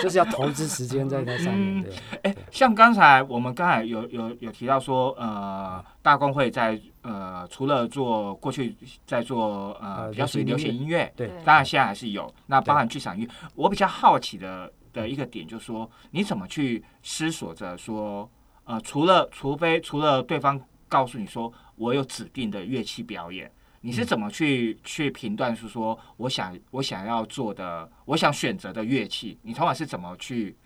[0.03, 1.83] 就是要投资时间在那上面。
[1.83, 1.93] 对，
[2.25, 13.31] 哎，像刚才我们刚才有有有提到说，呃，大公会在呃，除了做过去在做呃比较属于流行音乐，对，当然现在还是有，那包含剧场音乐。
[13.55, 18.29] 我比较好奇的的一个点就是说，你怎么去思索着说，
[18.65, 20.61] 呃，除了除非除了对方
[20.91, 21.51] 告诉你说。
[21.77, 25.55] 我有指定的乐器表演，你是怎么去去评断？
[25.55, 30.57] 是说我想我想要做的，我想选择的乐器，你通常是怎么去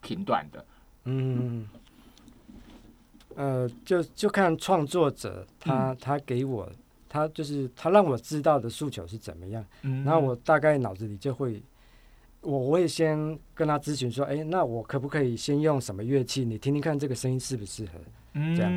[0.00, 0.66] 评断的？
[1.04, 1.66] 嗯，
[3.34, 6.70] 呃，就就看创作者他他给我
[7.08, 11.62] 他就是他让我知道的诉求是怎么样，然后我大概脑子里就会，
[12.40, 16.44] 我会先跟他咨询说，哎，那我可不可以先用什么乐器？
[16.44, 17.92] 你听听看这个声音适不适合？
[18.34, 18.72] 这样，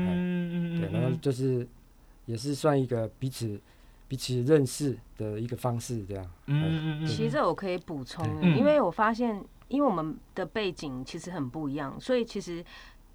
[0.79, 1.67] 对，然后就是
[2.25, 3.59] 也是算一个彼此
[4.07, 6.31] 彼此认识的一个方式，这样。
[6.47, 12.63] 嗯嗯其实我可以补充，因为我发现，因为我们的背景其实很不一样，所以其实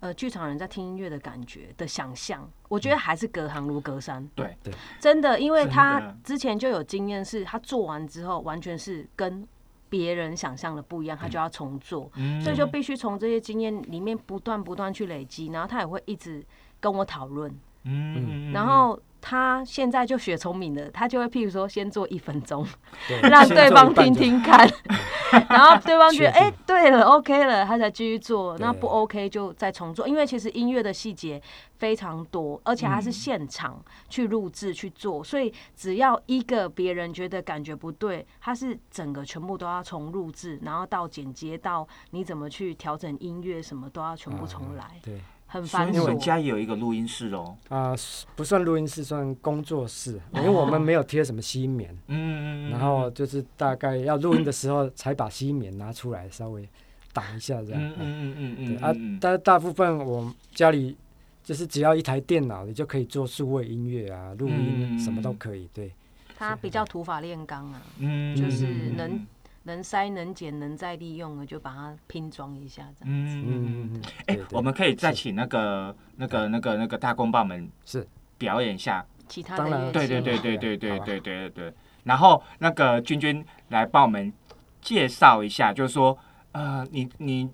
[0.00, 4.26] 呃，剧场人在听音乐的感觉的想象，我觉得还是隔行如隔山。
[4.34, 4.56] 对。
[4.62, 9.46] 对，真的，因为他之前就有经验，是他做完之后完全是跟。
[9.90, 12.10] 别人想象的不一样，他就要重做，
[12.42, 16.42] 所以就必须从这些经验里面不断不断去累积，然后他也会一直
[16.78, 17.52] 跟我讨论，
[17.84, 22.66] 嗯，然后他现在就学聪明了，他就会譬如说先做一分钟，
[23.22, 24.68] 让对方听听看，
[25.48, 28.56] 然后对方觉得哎对了 OK 了，他才继续做。
[28.58, 31.40] 那不 OK 就再重做，因为其实音乐的细节
[31.78, 44.98] 非常多，而且他是现场去录制去做，所以只要一个别人觉得感觉不对，他是整个全部都要从录制，然后到剪接到你怎么去调整音乐，什么都要全部重来。
[45.02, 45.20] 对。
[45.50, 46.02] 很繁琐。
[46.02, 47.56] 我们家也有一个录音室哦。
[47.68, 47.92] 啊，
[48.36, 51.90] 不算录音室，算工作室，因为我们没有贴什么吸棉。
[52.06, 52.70] 嗯嗯嗯。
[52.70, 56.68] 然后就是大概要录音的时候，才把吸棉拿出来，稍微
[57.12, 57.82] 挡一下这样。
[57.98, 60.96] 嗯嗯嗯啊，但大部分我家里
[61.42, 65.68] 就是只要一台电脑，你就可以做数位音乐啊，录音什么都可以。
[65.74, 65.92] 对。
[66.38, 69.26] 他比较土法炼钢啊，嗯，就是能。
[69.70, 73.36] 能塞能减能再利用的，就把它拼装一下，这样子。
[73.36, 74.02] 嗯嗯嗯。
[74.26, 78.06] 哎，我们可以再请那个、那个、那个、那个大公报们是
[78.36, 79.92] 表演一下其他的。
[79.92, 81.74] 对对对对对对对对对。
[82.02, 84.32] 然后那个君君来帮我们
[84.80, 86.18] 介绍一下，就是说，
[86.52, 87.50] 呃，你你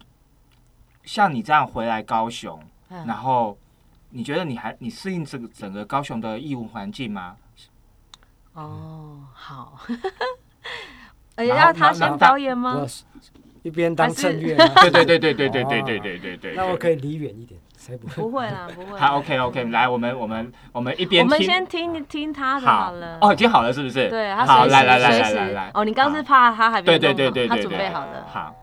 [1.04, 2.58] 像你这样回来高雄，
[2.88, 3.58] 然后
[4.10, 7.36] 你觉得你还你适应这个整个高雄的义务环境吗？
[8.54, 9.78] 哦，好。
[11.44, 12.86] 要他先表演吗？
[13.62, 14.54] 一边当衬乐。
[14.80, 16.54] 对对对对对对对对对对对。
[16.54, 18.98] 那我可以离远一点，谁不会不会啦，不会。
[18.98, 23.18] 好，OK OK，来，我们我们我们一边我们先听听他的好了。
[23.20, 24.08] 哦，已经好了，是不是？
[24.08, 25.70] 对，好，来来来来来来。
[25.74, 28.24] 哦，你刚是怕他还没对对对对他准备好了。
[28.32, 28.54] 好。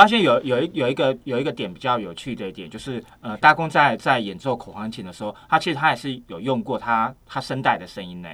[0.00, 8.30] 发现有有一有一个有一个点比较有趣的一点，就是呃，大公在在演奏口簧琴的时候，他其实他也是有用过他他声带的声音呢，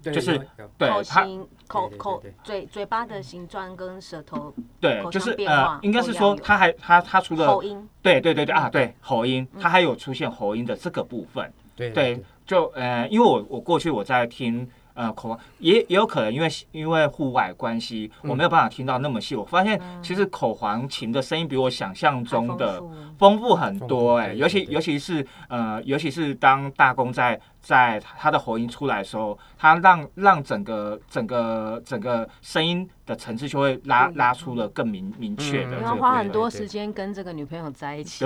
[0.00, 0.38] 就是
[0.78, 14.64] 对口型口口嘴嘴巴的形状跟舌头对，就是呃，应该是说他还他他除了喉音，对对对对啊，对喉音，他还有出现喉音的这个部分，对，就呃，因为我我过去我在听。
[15.00, 19.34] 呃，口也也有可能，因为因为户外关系，我没有办法听到那么细。
[19.34, 22.82] 我发现其实口簧琴的声音比我想象中的
[23.18, 27.40] 丰富很多，哎，尤其尤其是呃，尤其是当大公在。
[27.60, 35.80] 在他的喉音出来的时候，他让让整个整个整个声音的层次就会拉拉出了更明明确的。
[35.82, 38.24] 要花很多时间跟这个女朋友在一起，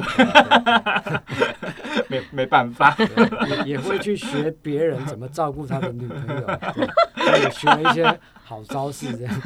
[2.09, 2.97] 没没办法，
[3.49, 6.49] 也也会去学别人怎么照顾他的女朋友，
[7.43, 9.35] 也学了一些好招式这样。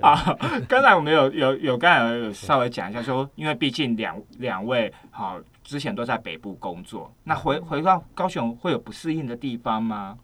[0.00, 0.36] 啊，
[0.66, 5.38] 刚才我们有有有刚才有稍微讲一下，说因为毕竟两两位好。
[5.70, 10.18] 之前都在北部工作，那回回到高雄会有不适应的地方吗？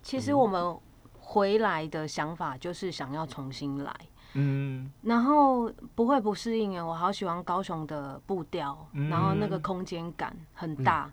[0.00, 0.78] 其实我们
[1.18, 3.92] 回来的想法就是想要重新来，
[4.34, 6.86] 嗯，然后不会不适应啊。
[6.86, 11.10] 我好喜欢高雄的步调，然后那个空间感很大，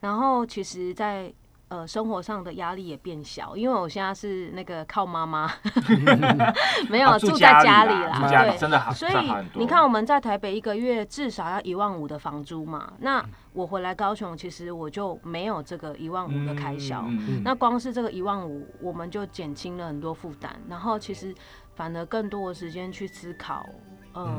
[0.00, 1.32] 然后其实，在。
[1.68, 5.50] 呃，生活上的压力也变小，因为我现在是那个靠妈妈，
[6.88, 9.12] 没有住在家里啦，对，真的好，所以
[9.52, 17.04] 你看我们在台北一个月至少要一万五的房租嘛，那我回来高雄，其实我就没有这个一万五的开销，
[17.44, 21.34] 那光是这个一万五，我们就减轻了很多负担，然后其实
[21.74, 23.66] 反而更多的时间去思考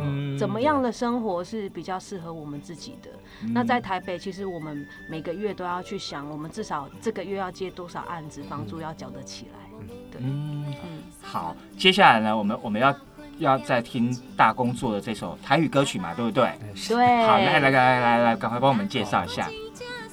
[0.01, 3.09] 嗯，怎么样的生活是比较适合我们自己的？
[3.53, 9.87] 那在台北，其实我们每个月都要去想，我们至少这个月要接多少案子，房租要缴得起来。
[10.11, 11.03] 对，嗯嗯。
[11.21, 12.95] 好，接下来呢，我们我们要
[13.37, 16.51] 要再听大工作的这首台语歌曲嘛，对不对？
[16.87, 17.25] 对。
[17.25, 19.49] 好，来来来来来，赶快帮我们介绍一下。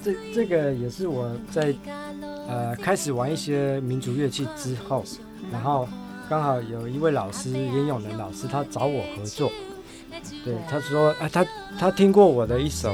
[0.03, 1.73] 这这个也是我在
[2.47, 5.03] 呃开始玩一些民族乐器之后，
[5.51, 5.87] 然后。
[6.29, 9.51] 刚好有一位老师，严永仁老师，他找我合作。
[10.43, 11.45] 对，他说，哎，他
[11.79, 12.91] 他听过我的一首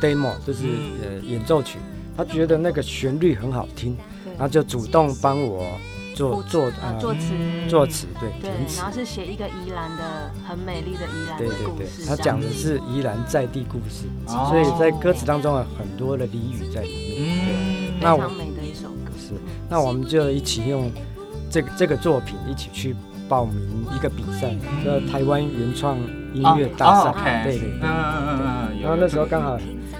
[0.00, 0.66] demo，就是
[1.02, 1.78] 呃演奏曲，
[2.16, 3.96] 他觉得那个旋律很好听，
[4.32, 5.66] 然后就主动帮我
[6.14, 7.28] 做做啊作词
[7.68, 17.38] 作词，对对，然后是写一个宜兰的很美丽的宜兰对对对，他讲的是宜兰在地故事，所以在歌词当中有很多的俚语在里面。
[17.46, 19.12] 嗯，非常美的一首歌。
[19.18, 19.34] 是，
[19.68, 20.90] 那我们就一起用。
[21.52, 22.96] 这个这个作品一起去
[23.28, 25.98] 报名一个比赛，叫台湾原创
[26.32, 27.88] 音乐大赛，对对对。
[28.80, 29.58] 然后那时候刚好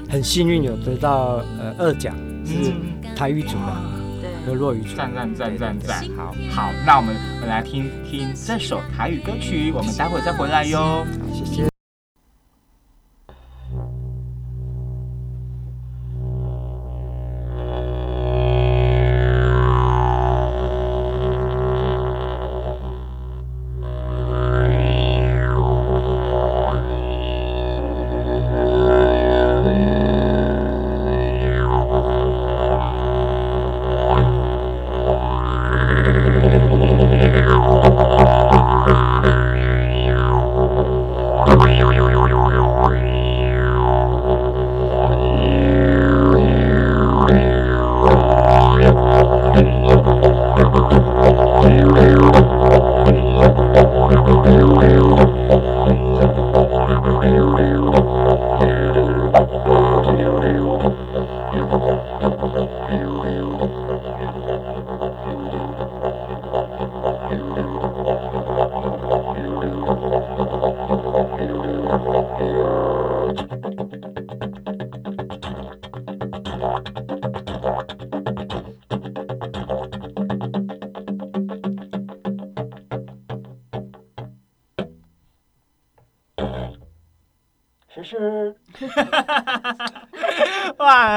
[0.09, 2.73] 很幸运有得到呃二奖，是
[3.15, 4.97] 台语组的和落语组。
[4.97, 6.03] 赞赞赞赞赞！
[6.17, 7.15] 好好，那我们
[7.47, 11.05] 来听听这首台语歌曲，我们待会再回来哟。
[11.35, 11.72] 谢谢。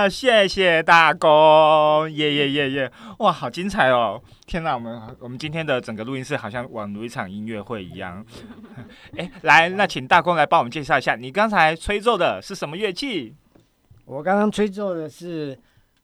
[0.05, 1.27] 哇，谢谢大公，
[2.11, 2.91] 耶耶耶耶！
[3.17, 4.21] 哇，好精彩哦！
[4.45, 8.23] 天哪，我们我们今天的整个录音室好像宛如一场音乐会一样。
[9.17, 13.33] 哎，来， 那请大公来帮我们介绍一下，你刚才吹奏的是什么乐器？
[14.05, 15.57] 我刚刚吹奏的是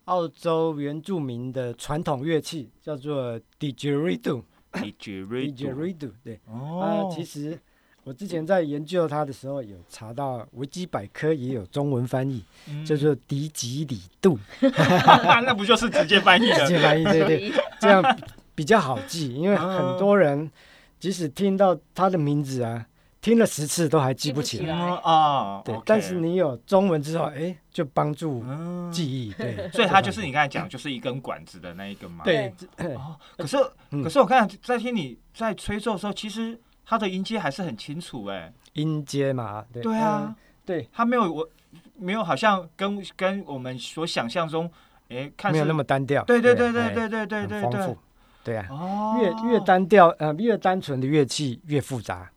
[0.05, 4.41] 澳洲原住民的传统乐器，叫做 didgeridoo。
[4.71, 7.59] didgeridoo，对，哦，其实。
[8.03, 12.43] 我之前在研究它的时候，有查到维基百科也有中文翻译，
[12.83, 14.39] 叫做迪吉里杜。
[15.45, 16.65] 那不就是直接翻译的？
[16.65, 18.03] 直接翻译，对对，这样
[18.55, 19.35] 比较好记。
[19.35, 20.49] 因为很多人
[20.99, 22.83] 即使听到他的名字啊，
[23.21, 25.61] 听了十次都还记不起来啊。
[25.63, 28.43] 对，但是你有中文之后，哎，就帮助
[28.91, 29.31] 记忆。
[29.33, 32.23] 对， 所以它就是你刚才讲，就是一根管子的那一根嘛。
[32.25, 32.51] 对。
[32.95, 33.57] 哦， 可是
[34.03, 36.59] 可是我刚才在听你在吹奏的时候，其实。
[36.91, 39.81] 他的音阶还是很清楚哎，音阶嘛，对。
[39.81, 40.35] 对啊，
[40.65, 41.49] 对，他没有我
[41.95, 44.69] 没有好像跟跟我们所想象中，
[45.07, 47.97] 哎，看没有那么单调，对对对对对对对对，丰富，
[48.43, 48.57] 对。
[48.57, 52.29] 啊，哦，越越单调呃越单纯的乐器越复杂，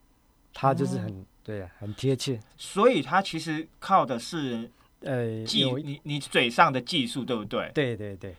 [0.52, 7.72] 它就是很对啊，很贴切，所以它其实靠的是呃技你你嘴上的技术对不对？
[7.74, 8.36] 对对对，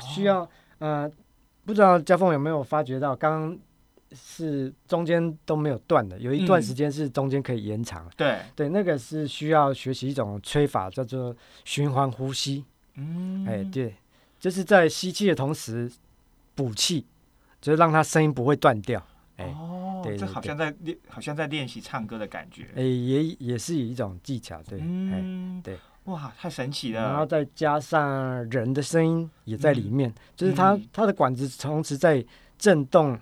[0.00, 0.48] 需要
[0.78, 1.06] 呃
[1.66, 3.58] 不知道嘉凤有没有发觉到刚刚。
[4.12, 8.10] 是中间都没有断的，有一段时间是中间可以延长。
[8.16, 11.34] 对对，那个是需要学习一种吹法，叫做
[11.64, 12.64] 循环呼吸。
[12.96, 13.94] 嗯，哎，对，
[14.40, 15.90] 就是在吸气的同时
[16.56, 17.06] 补气，
[17.60, 19.00] 就是让它声音不会断掉。
[19.38, 22.66] 哦，对，这好像在练，好像在练习唱歌的感觉。
[22.74, 24.60] 哎，也也是一种技巧。
[24.64, 27.00] 对，嗯，对，哇，太神奇了。
[27.00, 32.24] 然后再加上人的声音也在里面，就是它它的管子同时在
[32.58, 33.16] 震动。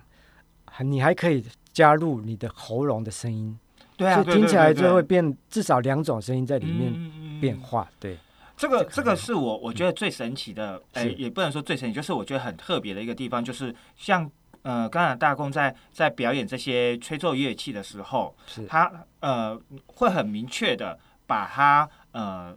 [0.83, 3.57] 你还可以加入你的喉咙的声音，
[3.95, 7.87] 对啊，听起来就会变至少两种声音在里面变化。
[7.99, 8.17] 对，
[8.57, 14.29] 这个这个是我我觉得最神奇的，哎，也不能说最神奇，就是我觉得很特别的一个地方，就是像
[14.63, 18.65] 呃，刚才大公在在表演这些吹奏乐器的时候，是。
[18.65, 22.53] 他呃会很明确的把他呃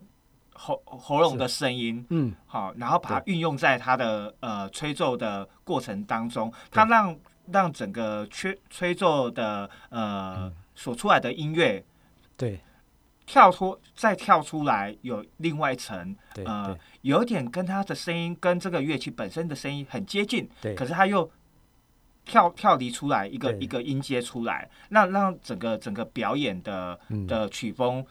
[0.54, 7.16] 喉喉咙的声音，嗯，好，然后把它运用在他的呃吹奏的过程当中，他让。
[7.53, 11.84] 让整个吹吹奏的呃所出来的音乐，
[12.36, 12.59] 对，
[13.26, 21.30] 跳脱再跳出来有另外一层，呃，有点跟他的声音跟这个乐器本身的声音很接近，对，可是他又
[22.24, 26.98] 跳跳离出来一个一个音阶出来，那让整个整个表演的
[27.28, 28.05] 的曲风。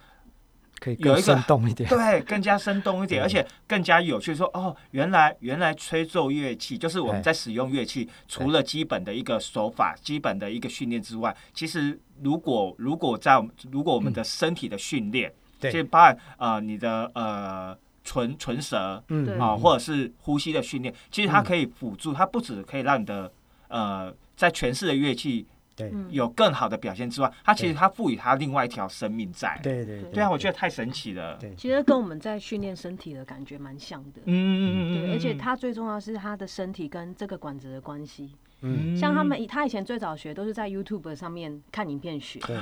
[0.82, 4.34] 可以更生动一点，对，更加生动一点，而且更加有趣。
[4.34, 13.40] 说哦，原来原来吹奏乐器就是我们在使用乐器，除了基本的一个手法、基本的一个训练之外，其实如果如果在
[13.72, 23.32] 如果我们的身体的训练，就包含呃你的呃唇唇舌，嗯啊，或者是呼吸的训练，其实它可以辅助，它不止可以让你的
[23.68, 25.46] 呃在诠释的乐器。
[25.90, 29.60] 对，有更好的表现之外，他其实他赋予他另外一条生命在。
[29.64, 31.38] 对对对啊，我觉得太神奇了。
[31.38, 34.22] 对，其实跟我们在训练身体的感觉蛮像的。
[34.26, 38.36] 嗯嗯嗯对，而且他最重要是他的身体跟这个管子的关系。
[38.62, 38.96] 嗯。
[38.96, 42.40] 像他们以，他以前最早学都是在 YouTube 上面看影片学。
[42.40, 42.58] 对。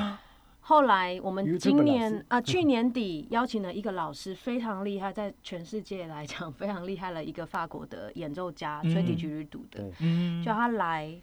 [0.61, 9.89] 后来我们今年啊，去年底邀请了一个老师，非常厉害，在全世界来讲非常厉害的一个法国的演奏家，吹笛居鲁的。
[9.99, 10.43] 嗯。
[10.43, 11.15] 叫他来。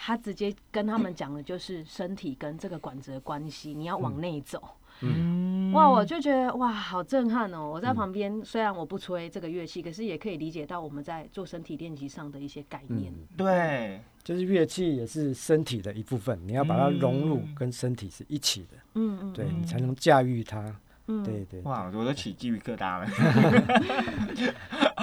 [0.00, 4.62] 他直接跟他们讲的就是身体跟这个管子的关系，你要往内走。
[5.00, 7.68] 嗯，哇，我就觉得哇，好震撼哦！
[7.68, 13.12] 我在旁边，虽然我不吹这个乐器，可是也可以理解到我们在做身体练习上的一些概念。
[13.36, 18.76] 对，就是乐器也是身体的一部分，你要把它融入跟身体是一起的。
[18.94, 20.64] 嗯嗯，对你才能驾驭它。
[21.06, 21.60] 嗯，对对。
[21.62, 23.06] 哇，我都起鸡皮疙瘩了。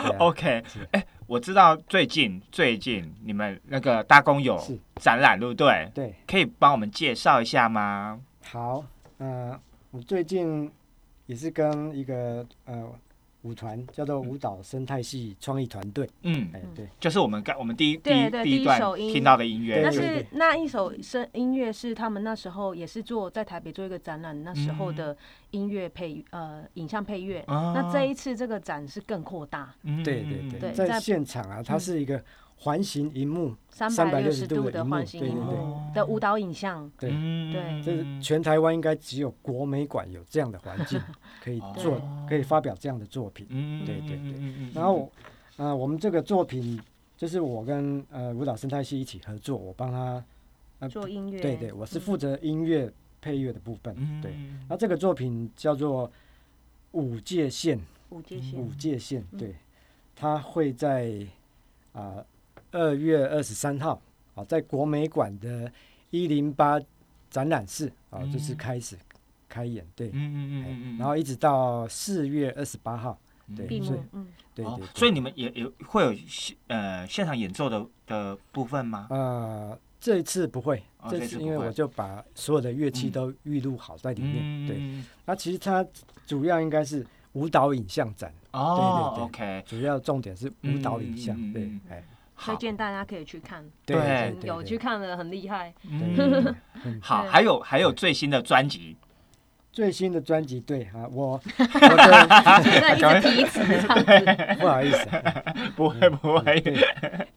[0.19, 1.05] OK，哎。
[1.27, 4.57] 我知道最近最近你们那个大公有
[4.95, 5.89] 展览，对不对？
[5.93, 8.19] 对，可以帮我们介绍一下吗？
[8.43, 8.83] 好，
[9.17, 9.59] 呃，
[9.91, 10.71] 我最近
[11.25, 12.91] 也是跟一个呃。
[13.45, 25.15] 舞团叫做舞蹈生态系创意团队，嗯，哎，对，就是我们刚我们第一第一第一段听到的音乐，但是那一首声音乐是他们那时候也是做在台北做一个展览，那时候的
[25.51, 29.71] 音乐配呃影像配乐，那这一次这个展是更扩大，
[30.03, 32.19] 对对对，在现场啊，它是一个。
[32.57, 40.99] 环形荧幕，三百六十度的环形荧幕的舞蹈影像，对对，这是全台湾应该只有国美馆有这样的环境，
[41.43, 43.45] 可以做，可以发表这样的作品。
[43.85, 44.71] 对对对。
[44.73, 45.11] 然后，
[45.57, 46.81] 呃，我们这个作品
[47.17, 51.41] 就是我跟呃舞蹈生态系一起合作，我帮他做音乐。
[51.41, 52.91] 对对，我是负责音乐
[53.21, 54.21] 配乐的部分。
[54.21, 54.33] 对。
[54.67, 56.07] 那这个作品叫做
[56.93, 57.77] 《五界线》。
[58.09, 58.59] 五界线。
[58.59, 59.53] 五界线，对，
[60.15, 61.13] 它会在
[61.91, 62.25] 啊。
[62.75, 64.01] 二月二十三号，
[64.35, 65.71] 啊，在国美馆的
[66.09, 66.77] 一零八
[67.29, 68.97] 展览室啊，就是开始
[69.47, 73.17] 开演，对，嗯嗯嗯嗯，然后一直到四月二十八号，
[73.55, 79.07] 对，所以，嗯，对对，所以你们也也会有现呃现场演奏的的部分吗？
[79.09, 85.85] 呃，这一次不会，这次因为我就把所有的乐器都预录好在里面，对，那其实它
[86.27, 92.03] 主要应该是舞蹈影像展，哦，对对，OK，主要重点是舞蹈影像，对，哎。
[92.37, 95.73] 推荐大家可以去看，对，有去看的很厉害。
[97.01, 98.95] 好，还有还有最新的专辑，
[99.71, 105.07] 最新的专辑，对啊，我 一直提词这样子， 不好意思，
[105.75, 106.63] 不会不会，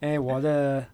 [0.00, 0.84] 哎，我的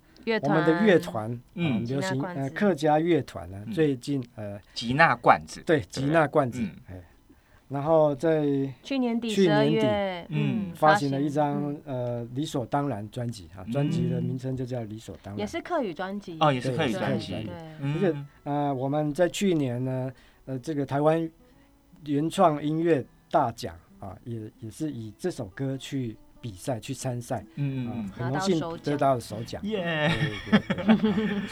[0.43, 6.95] 我们的乐团，嗯，流行呃客家乐团呢，最近呃吉娜罐子，对吉娜罐子，哎。
[7.75, 8.47] 然后在
[8.85, 16.37] 去年底去年底，嗯，发行了一张呃理所当然专辑哈，专辑的名称就叫理所当然，也是客语专辑。
[16.39, 17.53] 哦，也是客语专辑，对，
[17.83, 20.12] 而且呃我们在去年呢，
[20.47, 21.29] 呃这个台湾
[22.07, 30.09] 原创音乐大奖啊，也也是以这首歌去比赛去参赛，嗯嗯，很荣幸得到了首奖，耶，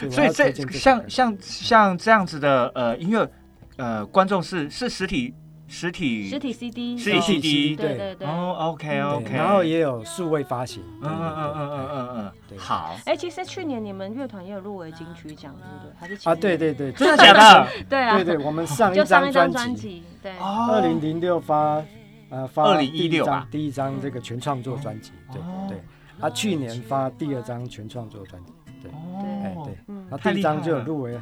[0.09, 3.29] 所以这像像像这样子的呃音乐
[3.75, 5.33] 呃观众是是实体。
[5.73, 8.27] 实体实体 CD，实体 CD，对对对。
[8.27, 9.33] 哦，OK OK。
[9.33, 10.83] 然后也有数位发行。
[11.01, 12.57] 嗯嗯嗯嗯嗯嗯。
[12.59, 12.95] 好。
[13.05, 15.91] 哎，其实去年你们乐团也有入围金曲奖，对不对？
[15.99, 17.67] 还是啊，对对对， 真的假的？
[17.89, 18.15] 对啊。
[18.17, 21.83] 对对，我们上一张专辑，对，二零零六发
[22.29, 25.81] 呃发二零一六吧，第一张这个全创作专辑，对对。
[26.21, 28.53] 他去年发第二张全创作专辑，
[28.83, 29.95] 对对对。
[30.07, 31.19] 然后第一张就有入围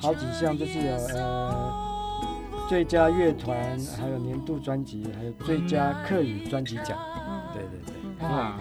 [0.00, 1.87] 好几项，就是有呃。
[2.68, 3.56] 最佳乐团，
[3.98, 6.98] 还有年度专辑，还有最佳客语专辑奖。
[7.26, 8.54] 嗯，对对对，哇，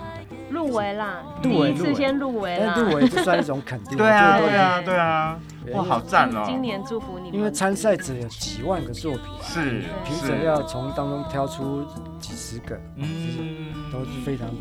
[0.49, 3.97] 入围啦，第一次先入围啦，入围就算一种肯定。
[3.97, 4.97] 对啊，对啊，对。
[4.97, 5.39] 啊，
[5.73, 6.43] 哇，好赞哦！
[6.45, 11.85] 今年祝福你们，因为参赛者有几万个作品，是评审要从当中挑出
[12.17, 14.53] 几十个，嗯，都是非常的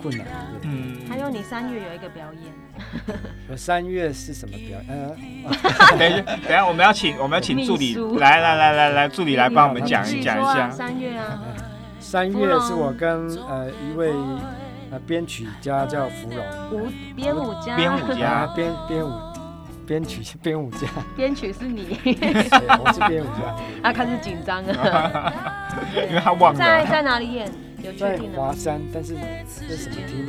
[0.00, 0.26] 困难。
[0.62, 2.52] 嗯，还有你三月有一个表演，
[3.50, 4.78] 我三月是什么表？
[4.88, 5.16] 呃，
[5.98, 10.70] 等一下，等下我们要请我们要请助理来来来来来助理来帮我们讲一讲一下。
[10.70, 11.42] 三月啊。
[11.98, 14.12] 三月是我跟呃一位
[14.92, 16.38] 呃编曲家叫芙蓉，
[16.70, 19.12] 舞编舞家，编舞家，编编舞
[19.84, 20.86] 编曲编舞家，
[21.16, 25.32] 编曲是你，我是编舞家， 他开始紧张了，
[26.08, 26.58] 因为他忘了。
[26.58, 27.50] 在在哪里演，
[27.86, 29.14] 有确定的华山，但是
[29.68, 30.26] 这什么厅？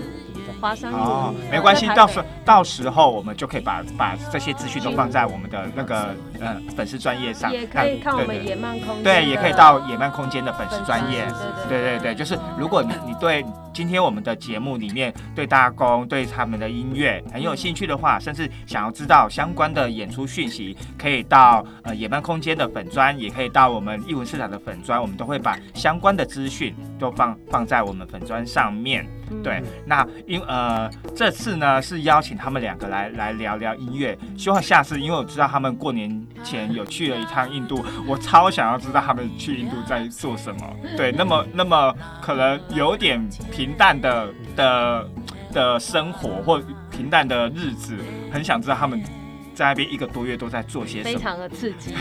[0.62, 11.26] 华山哦，没关系，到时到时候我们就可以把把这些资讯都放在我们的那个呃粉丝专业上，也可以看我们野漫空间，对，也可以到野漫空间的粉丝专业，
[11.68, 29.08] 对对对，就是如果你你对今天我们的节目里面对大公对他们的音乐很有兴趣的话，甚至想要知道相关的演出讯息，可以到呃野漫空间的粉专，也可以到我们艺文市场的粉专，我们都会把相关的资讯都放放在我们粉专上面。
[29.44, 36.10] 对，那因呃这次呢是邀请他们两个来来聊聊音乐，希望下次因为我知道他们过年
[36.44, 40.76] 前有去了一趟印度，我超想要知道他们去印度在做什么。
[40.96, 45.10] 对，那么那么可能有点平淡的的
[45.52, 46.62] 的生活或
[46.92, 47.98] 平淡的日子，
[48.32, 49.04] 很想知道他们
[49.54, 51.94] 在那边一个多月都在做些什么，非常的刺激。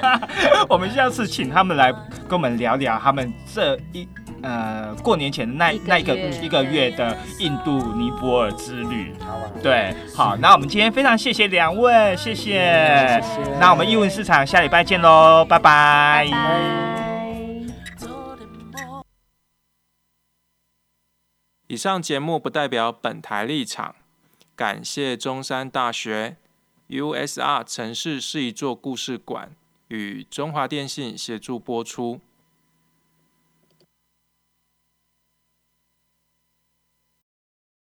[0.68, 1.92] 我们下次请他们来
[2.28, 4.08] 跟我们聊聊他们这一。
[4.42, 13.22] 呃，过年前的那那一个一个月的印度尼泊尔之旅，好啊，对，好，那我们今天非常谢谢两位，谢谢，
[13.60, 16.26] 那我们英文市场下礼拜见喽，拜拜。
[21.68, 23.94] 以上节目不代表本台立场，
[24.54, 26.36] 感谢中山大学
[26.88, 29.52] USR 城市是一座故事馆
[29.88, 32.20] 与中华电信协助播出。